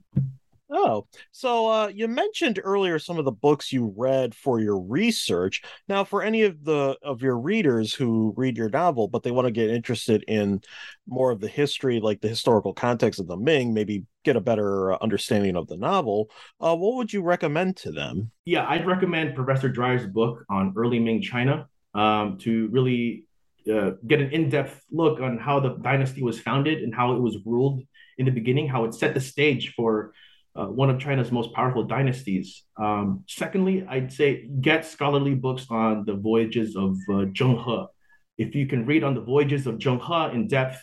Oh, 0.76 1.06
so 1.30 1.70
uh, 1.70 1.86
you 1.86 2.08
mentioned 2.08 2.60
earlier 2.62 2.98
some 2.98 3.16
of 3.16 3.24
the 3.24 3.30
books 3.30 3.72
you 3.72 3.94
read 3.96 4.34
for 4.34 4.58
your 4.58 4.80
research. 4.80 5.62
Now, 5.88 6.02
for 6.02 6.20
any 6.20 6.42
of 6.42 6.64
the 6.64 6.98
of 7.00 7.22
your 7.22 7.38
readers 7.38 7.94
who 7.94 8.34
read 8.36 8.56
your 8.56 8.68
novel, 8.68 9.06
but 9.06 9.22
they 9.22 9.30
want 9.30 9.46
to 9.46 9.52
get 9.52 9.70
interested 9.70 10.24
in 10.26 10.62
more 11.06 11.30
of 11.30 11.38
the 11.38 11.46
history, 11.46 12.00
like 12.00 12.20
the 12.20 12.28
historical 12.28 12.74
context 12.74 13.20
of 13.20 13.28
the 13.28 13.36
Ming, 13.36 13.72
maybe 13.72 14.02
get 14.24 14.34
a 14.34 14.40
better 14.40 14.92
uh, 14.92 14.98
understanding 15.00 15.54
of 15.54 15.68
the 15.68 15.76
novel, 15.76 16.28
uh, 16.60 16.74
what 16.74 16.96
would 16.96 17.12
you 17.12 17.22
recommend 17.22 17.76
to 17.76 17.92
them? 17.92 18.32
Yeah, 18.44 18.66
I'd 18.68 18.84
recommend 18.84 19.36
Professor 19.36 19.68
Dreyer's 19.68 20.06
book 20.06 20.44
on 20.50 20.74
early 20.76 20.98
Ming 20.98 21.22
China 21.22 21.68
um, 21.94 22.36
to 22.38 22.68
really 22.72 23.26
uh, 23.72 23.92
get 24.08 24.20
an 24.20 24.32
in-depth 24.32 24.82
look 24.90 25.20
on 25.20 25.38
how 25.38 25.60
the 25.60 25.76
dynasty 25.76 26.22
was 26.22 26.40
founded 26.40 26.82
and 26.82 26.92
how 26.92 27.14
it 27.14 27.20
was 27.20 27.38
ruled 27.46 27.80
in 28.18 28.26
the 28.26 28.32
beginning, 28.32 28.68
how 28.68 28.84
it 28.84 28.94
set 28.94 29.14
the 29.14 29.20
stage 29.20 29.72
for 29.76 30.12
uh, 30.56 30.66
one 30.66 30.88
of 30.88 31.00
China's 31.00 31.32
most 31.32 31.52
powerful 31.52 31.82
dynasties. 31.82 32.64
Um, 32.76 33.24
secondly, 33.26 33.84
I'd 33.88 34.12
say 34.12 34.48
get 34.60 34.84
scholarly 34.84 35.34
books 35.34 35.66
on 35.70 36.04
the 36.04 36.14
voyages 36.14 36.76
of 36.76 36.92
uh, 37.08 37.26
Zheng 37.32 37.62
He. 37.64 38.44
If 38.44 38.54
you 38.54 38.66
can 38.66 38.86
read 38.86 39.04
on 39.04 39.14
the 39.14 39.20
voyages 39.20 39.66
of 39.66 39.78
Zheng 39.78 40.00
He 40.00 40.34
in 40.36 40.46
depth 40.46 40.80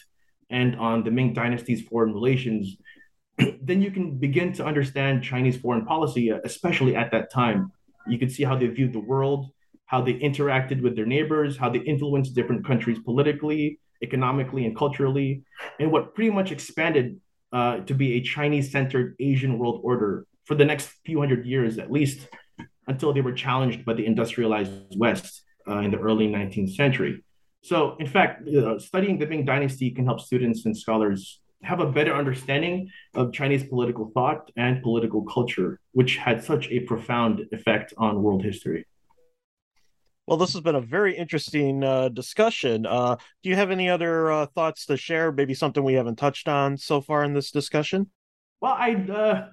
and 0.50 0.76
on 0.76 1.04
the 1.04 1.12
Ming 1.12 1.34
dynasty's 1.34 1.82
foreign 1.84 2.14
relations, 2.14 2.76
then 3.62 3.82
you 3.82 3.92
can 3.92 4.18
begin 4.18 4.52
to 4.54 4.66
understand 4.66 5.24
Chinese 5.24 5.58
foreign 5.58 5.86
policy, 5.86 6.32
uh, 6.32 6.40
especially 6.44 6.96
at 6.96 7.12
that 7.12 7.32
time. 7.32 7.72
You 8.08 8.20
can 8.20 8.30
see 8.30 8.44
how 8.44 8.58
they 8.58 8.68
viewed 8.68 8.92
the 8.92 9.00
world, 9.00 9.52
how 9.86 10.02
they 10.02 10.16
interacted 10.16 10.82
with 10.82 10.96
their 10.98 11.06
neighbors, 11.06 11.58
how 11.58 11.70
they 11.70 11.80
influenced 11.80 12.36
different 12.36 12.66
countries 12.66 13.00
politically, 13.00 13.80
economically, 14.04 14.66
and 14.66 14.76
culturally, 14.76 15.44
and 15.80 15.92
what 15.92 16.14
pretty 16.14 16.32
much 16.32 16.52
expanded 16.52 17.20
uh, 17.52 17.78
to 17.82 17.94
be 17.94 18.14
a 18.14 18.22
Chinese 18.22 18.72
centered 18.72 19.16
Asian 19.20 19.58
world 19.60 19.82
order 19.84 20.26
for 20.46 20.56
the 20.56 20.66
next 20.66 20.88
few 21.06 21.20
hundred 21.20 21.46
years, 21.46 21.78
at 21.78 21.92
least 21.92 22.28
until 22.88 23.14
they 23.14 23.22
were 23.22 23.34
challenged 23.34 23.86
by 23.86 23.94
the 23.94 24.06
industrialized 24.06 24.72
West 24.98 25.44
uh, 25.68 25.80
in 25.80 25.92
the 25.92 26.00
early 26.00 26.28
19th 26.28 26.76
century. 26.76 27.24
So, 27.64 27.96
in 28.00 28.08
fact, 28.08 28.48
uh, 28.48 28.80
studying 28.80 29.20
the 29.20 29.28
Ming 29.28 29.46
Dynasty 29.46 29.92
can 29.92 30.06
help 30.06 30.20
students 30.20 30.66
and 30.66 30.76
scholars 30.76 31.42
have 31.64 31.80
a 31.80 31.86
better 31.86 32.16
understanding 32.16 32.90
of 33.14 33.32
Chinese 33.34 33.64
political 33.64 34.10
thought 34.16 34.50
and 34.56 34.82
political 34.82 35.22
culture, 35.24 35.80
which 35.92 36.18
had 36.18 36.44
such 36.44 36.68
a 36.70 36.80
profound 36.82 37.46
effect 37.52 37.94
on 37.98 38.24
world 38.24 38.44
history. 38.44 38.86
Well, 40.28 40.38
this 40.38 40.54
has 40.54 40.62
been 40.62 40.76
a 40.76 40.82
very 40.82 41.18
interesting 41.18 41.84
uh, 41.84 42.10
discussion. 42.10 42.86
Uh, 42.86 43.18
do 43.44 43.50
you 43.50 43.56
have 43.56 43.72
any 43.72 43.90
other 43.90 44.32
uh, 44.32 44.46
thoughts 44.46 44.86
to 44.86 44.96
share? 44.96 45.32
Maybe 45.32 45.54
something 45.54 45.84
we 45.84 45.96
haven't 45.96 46.18
touched 46.18 46.48
on 46.48 46.78
so 46.78 47.02
far 47.02 47.24
in 47.24 47.34
this 47.34 47.52
discussion? 47.52 48.10
Well, 48.62 48.76
I'd 48.78 49.10
uh, 49.10 49.48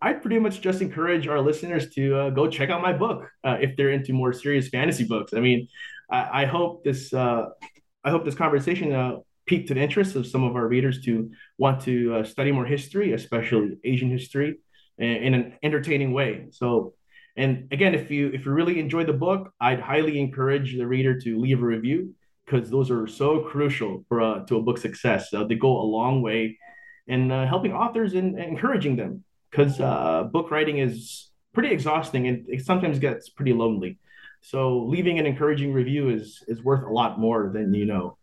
I'd 0.00 0.22
pretty 0.22 0.38
much 0.38 0.60
just 0.62 0.80
encourage 0.80 1.28
our 1.28 1.40
listeners 1.40 1.90
to 1.90 2.16
uh, 2.16 2.30
go 2.30 2.48
check 2.48 2.70
out 2.70 2.82
my 2.82 2.92
book 2.92 3.28
uh, 3.44 3.58
if 3.60 3.76
they're 3.76 3.90
into 3.90 4.12
more 4.12 4.32
serious 4.32 4.68
fantasy 4.68 5.04
books. 5.04 5.34
I 5.34 5.40
mean, 5.40 5.68
I, 6.10 6.42
I 6.42 6.44
hope 6.46 6.82
this 6.82 7.12
I 7.12 8.10
hope 8.10 8.24
this 8.24 8.34
conversation 8.34 9.22
piqued 9.46 9.70
an 9.70 9.78
interest 9.78 10.16
of 10.16 10.26
some 10.26 10.42
of 10.42 10.56
our 10.56 10.66
readers 10.66 11.02
to 11.02 11.30
want 11.58 11.82
to 11.82 12.24
study 12.24 12.52
more 12.52 12.66
history, 12.66 13.12
especially 13.12 13.76
Asian 13.84 14.10
history, 14.10 14.58
in, 14.98 15.08
in 15.08 15.34
an 15.34 15.54
entertaining 15.62 16.12
way. 16.12 16.46
So 16.50 16.94
and 17.36 17.68
again, 17.70 17.94
if 17.94 18.10
you 18.10 18.28
if 18.28 18.46
you 18.46 18.52
really 18.52 18.80
enjoy 18.80 19.04
the 19.04 19.12
book, 19.12 19.52
I'd 19.60 19.80
highly 19.80 20.18
encourage 20.18 20.76
the 20.76 20.86
reader 20.86 21.18
to 21.20 21.38
leave 21.38 21.62
a 21.62 21.66
review 21.66 22.14
because 22.44 22.70
those 22.70 22.90
are 22.90 23.06
so 23.06 23.40
crucial 23.40 24.04
for 24.08 24.22
uh, 24.22 24.44
to 24.46 24.56
a 24.56 24.62
book 24.62 24.78
success. 24.78 25.32
Uh, 25.34 25.44
they 25.44 25.56
go 25.56 25.80
a 25.80 25.82
long 25.82 26.22
way 26.22 26.58
in 27.06 27.30
uh, 27.30 27.46
helping 27.46 27.72
authors 27.72 28.14
and, 28.14 28.38
encouraging 28.38 28.96
them 28.96 29.22
because 29.50 29.78
uh, 29.80 30.24
book 30.32 30.50
writing 30.50 30.78
is 30.78 31.30
pretty 31.52 31.70
exhausting 31.70 32.26
and 32.26 32.46
it 32.48 32.64
sometimes 32.64 32.98
gets 32.98 33.28
pretty 33.28 33.52
lonely. 33.52 33.98
So 34.40 34.84
leaving 34.84 35.18
an 35.18 35.26
encouraging 35.26 35.72
review 35.72 36.08
is 36.08 36.42
is 36.48 36.62
worth 36.62 36.84
a 36.84 36.92
lot 36.92 37.18
more 37.18 37.50
than 37.52 37.74
you 37.74 37.84
know. 37.84 38.16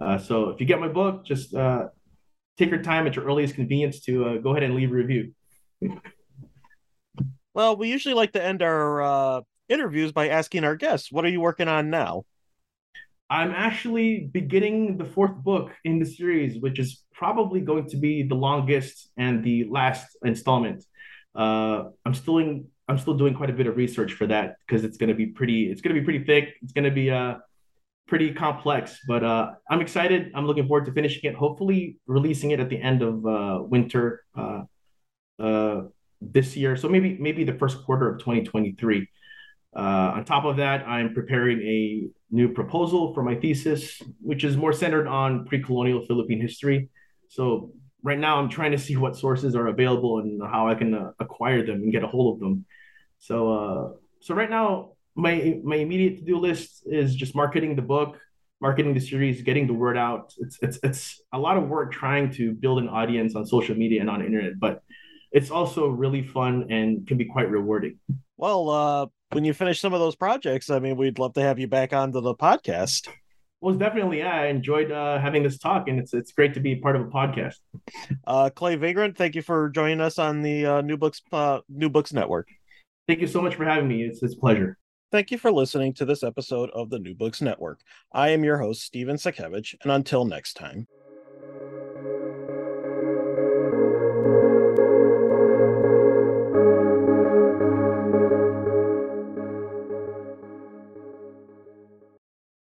Uh, 0.00 0.18
so 0.18 0.50
if 0.50 0.60
you 0.60 0.66
get 0.66 0.78
my 0.78 0.88
book, 0.88 1.24
just 1.24 1.52
uh, 1.52 1.88
take 2.58 2.70
your 2.70 2.82
time 2.82 3.08
at 3.08 3.16
your 3.16 3.24
earliest 3.24 3.54
convenience 3.56 4.00
to 4.02 4.38
go 4.40 4.50
ahead 4.50 4.62
and 4.62 4.74
leave 4.76 4.92
a 4.92 4.94
review. 4.94 5.34
Well, 7.54 7.76
we 7.76 7.88
usually 7.88 8.14
like 8.14 8.32
to 8.32 8.42
end 8.42 8.62
our 8.62 9.02
uh, 9.02 9.40
interviews 9.68 10.12
by 10.12 10.28
asking 10.28 10.64
our 10.64 10.76
guests, 10.76 11.12
"What 11.12 11.24
are 11.24 11.28
you 11.28 11.40
working 11.40 11.68
on 11.68 11.90
now?" 11.90 12.24
I'm 13.32 13.50
actually 13.50 14.28
beginning 14.30 14.98
the 14.98 15.06
fourth 15.06 15.34
book 15.36 15.70
in 15.84 15.98
the 15.98 16.04
series, 16.04 16.60
which 16.60 16.78
is 16.78 17.02
probably 17.14 17.60
going 17.60 17.88
to 17.88 17.96
be 17.96 18.22
the 18.22 18.34
longest 18.34 19.10
and 19.16 19.42
the 19.42 19.64
last 19.70 20.18
installment. 20.22 20.84
Uh, 21.34 21.84
I'm 22.04 22.12
still 22.12 22.38
in, 22.38 22.66
I'm 22.88 22.98
still 22.98 23.14
doing 23.14 23.32
quite 23.32 23.48
a 23.48 23.54
bit 23.54 23.66
of 23.66 23.76
research 23.76 24.12
for 24.12 24.26
that 24.26 24.56
because 24.66 24.84
it's 24.84 24.98
going 24.98 25.08
to 25.08 25.14
be 25.14 25.26
pretty. 25.26 25.70
It's 25.70 25.80
going 25.80 25.94
to 25.94 26.00
be 26.00 26.04
pretty 26.04 26.24
thick. 26.24 26.56
It's 26.60 26.72
going 26.72 26.84
to 26.84 26.90
be 26.90 27.10
uh, 27.10 27.36
pretty 28.06 28.34
complex, 28.34 28.98
but 29.08 29.24
uh, 29.24 29.52
I'm 29.70 29.80
excited. 29.80 30.32
I'm 30.34 30.46
looking 30.46 30.66
forward 30.66 30.84
to 30.86 30.92
finishing 30.92 31.30
it. 31.30 31.34
Hopefully, 31.34 31.96
releasing 32.06 32.50
it 32.50 32.60
at 32.60 32.68
the 32.68 32.80
end 32.80 33.00
of 33.00 33.24
uh, 33.24 33.62
winter. 33.62 34.24
Uh, 34.36 34.64
uh, 35.38 35.82
this 36.30 36.56
year. 36.56 36.76
So 36.76 36.88
maybe 36.88 37.16
maybe 37.18 37.44
the 37.44 37.54
first 37.54 37.84
quarter 37.84 38.08
of 38.08 38.18
2023. 38.18 39.08
Uh, 39.74 39.80
on 39.80 40.24
top 40.24 40.44
of 40.44 40.58
that, 40.58 40.86
I'm 40.86 41.14
preparing 41.14 41.60
a 41.62 42.08
new 42.30 42.52
proposal 42.52 43.14
for 43.14 43.22
my 43.22 43.34
thesis, 43.34 44.02
which 44.20 44.44
is 44.44 44.56
more 44.56 44.72
centered 44.72 45.06
on 45.06 45.46
pre-colonial 45.46 46.04
Philippine 46.04 46.40
history. 46.40 46.90
So 47.28 47.72
right 48.02 48.18
now, 48.18 48.38
I'm 48.38 48.50
trying 48.50 48.72
to 48.72 48.78
see 48.78 48.96
what 48.96 49.16
sources 49.16 49.56
are 49.56 49.68
available 49.68 50.18
and 50.18 50.42
how 50.42 50.68
I 50.68 50.74
can 50.74 50.94
uh, 50.94 51.12
acquire 51.18 51.64
them 51.64 51.76
and 51.76 51.92
get 51.92 52.04
a 52.04 52.06
hold 52.06 52.34
of 52.34 52.40
them. 52.40 52.66
So 53.18 53.52
uh, 53.52 53.90
so 54.20 54.34
right 54.34 54.50
now, 54.50 54.92
my 55.14 55.60
my 55.64 55.76
immediate 55.76 56.18
to-do 56.18 56.38
list 56.38 56.82
is 56.86 57.14
just 57.14 57.34
marketing 57.34 57.76
the 57.76 57.82
book, 57.82 58.18
marketing 58.60 58.94
the 58.94 59.00
series, 59.00 59.42
getting 59.42 59.66
the 59.66 59.74
word 59.74 59.96
out. 59.96 60.32
It's 60.38 60.58
it's 60.62 60.78
it's 60.82 61.20
a 61.32 61.38
lot 61.38 61.56
of 61.56 61.68
work 61.68 61.92
trying 61.92 62.30
to 62.34 62.52
build 62.52 62.78
an 62.78 62.88
audience 62.88 63.34
on 63.34 63.46
social 63.46 63.76
media 63.76 64.00
and 64.00 64.10
on 64.10 64.20
the 64.20 64.26
internet, 64.26 64.58
but 64.58 64.82
it's 65.32 65.50
also 65.50 65.88
really 65.88 66.22
fun 66.22 66.66
and 66.70 67.06
can 67.06 67.16
be 67.16 67.24
quite 67.24 67.50
rewarding. 67.50 67.98
Well, 68.36 68.68
uh, 68.70 69.06
when 69.32 69.44
you 69.44 69.54
finish 69.54 69.80
some 69.80 69.94
of 69.94 70.00
those 70.00 70.16
projects, 70.16 70.70
I 70.70 70.78
mean, 70.78 70.96
we'd 70.96 71.18
love 71.18 71.32
to 71.34 71.42
have 71.42 71.58
you 71.58 71.66
back 71.66 71.92
onto 71.92 72.20
the 72.20 72.34
podcast. 72.34 73.08
Well, 73.60 73.74
definitely, 73.74 74.18
yeah. 74.18 74.34
I 74.34 74.46
enjoyed 74.46 74.90
uh, 74.90 75.20
having 75.20 75.44
this 75.44 75.56
talk, 75.56 75.86
and 75.86 75.98
it's 75.98 76.12
it's 76.12 76.32
great 76.32 76.52
to 76.54 76.60
be 76.60 76.76
part 76.76 76.96
of 76.96 77.02
a 77.02 77.10
podcast. 77.10 77.56
Uh, 78.26 78.50
Clay 78.50 78.74
Vagrant, 78.74 79.16
thank 79.16 79.36
you 79.36 79.42
for 79.42 79.70
joining 79.70 80.00
us 80.00 80.18
on 80.18 80.42
the 80.42 80.66
uh, 80.66 80.80
New 80.80 80.96
Books 80.96 81.22
uh, 81.32 81.60
New 81.68 81.88
Books 81.88 82.12
Network. 82.12 82.48
Thank 83.06 83.20
you 83.20 83.28
so 83.28 83.40
much 83.40 83.54
for 83.54 83.64
having 83.64 83.86
me. 83.86 84.02
It's 84.02 84.22
it's 84.22 84.34
a 84.34 84.36
pleasure. 84.36 84.78
Thank 85.12 85.30
you 85.30 85.38
for 85.38 85.52
listening 85.52 85.92
to 85.94 86.04
this 86.04 86.22
episode 86.22 86.70
of 86.70 86.90
the 86.90 86.98
New 86.98 87.14
Books 87.14 87.40
Network. 87.40 87.80
I 88.12 88.30
am 88.30 88.42
your 88.42 88.58
host, 88.58 88.82
Steven 88.82 89.16
Sakevich, 89.16 89.74
and 89.82 89.92
until 89.92 90.24
next 90.24 90.54
time. 90.54 90.88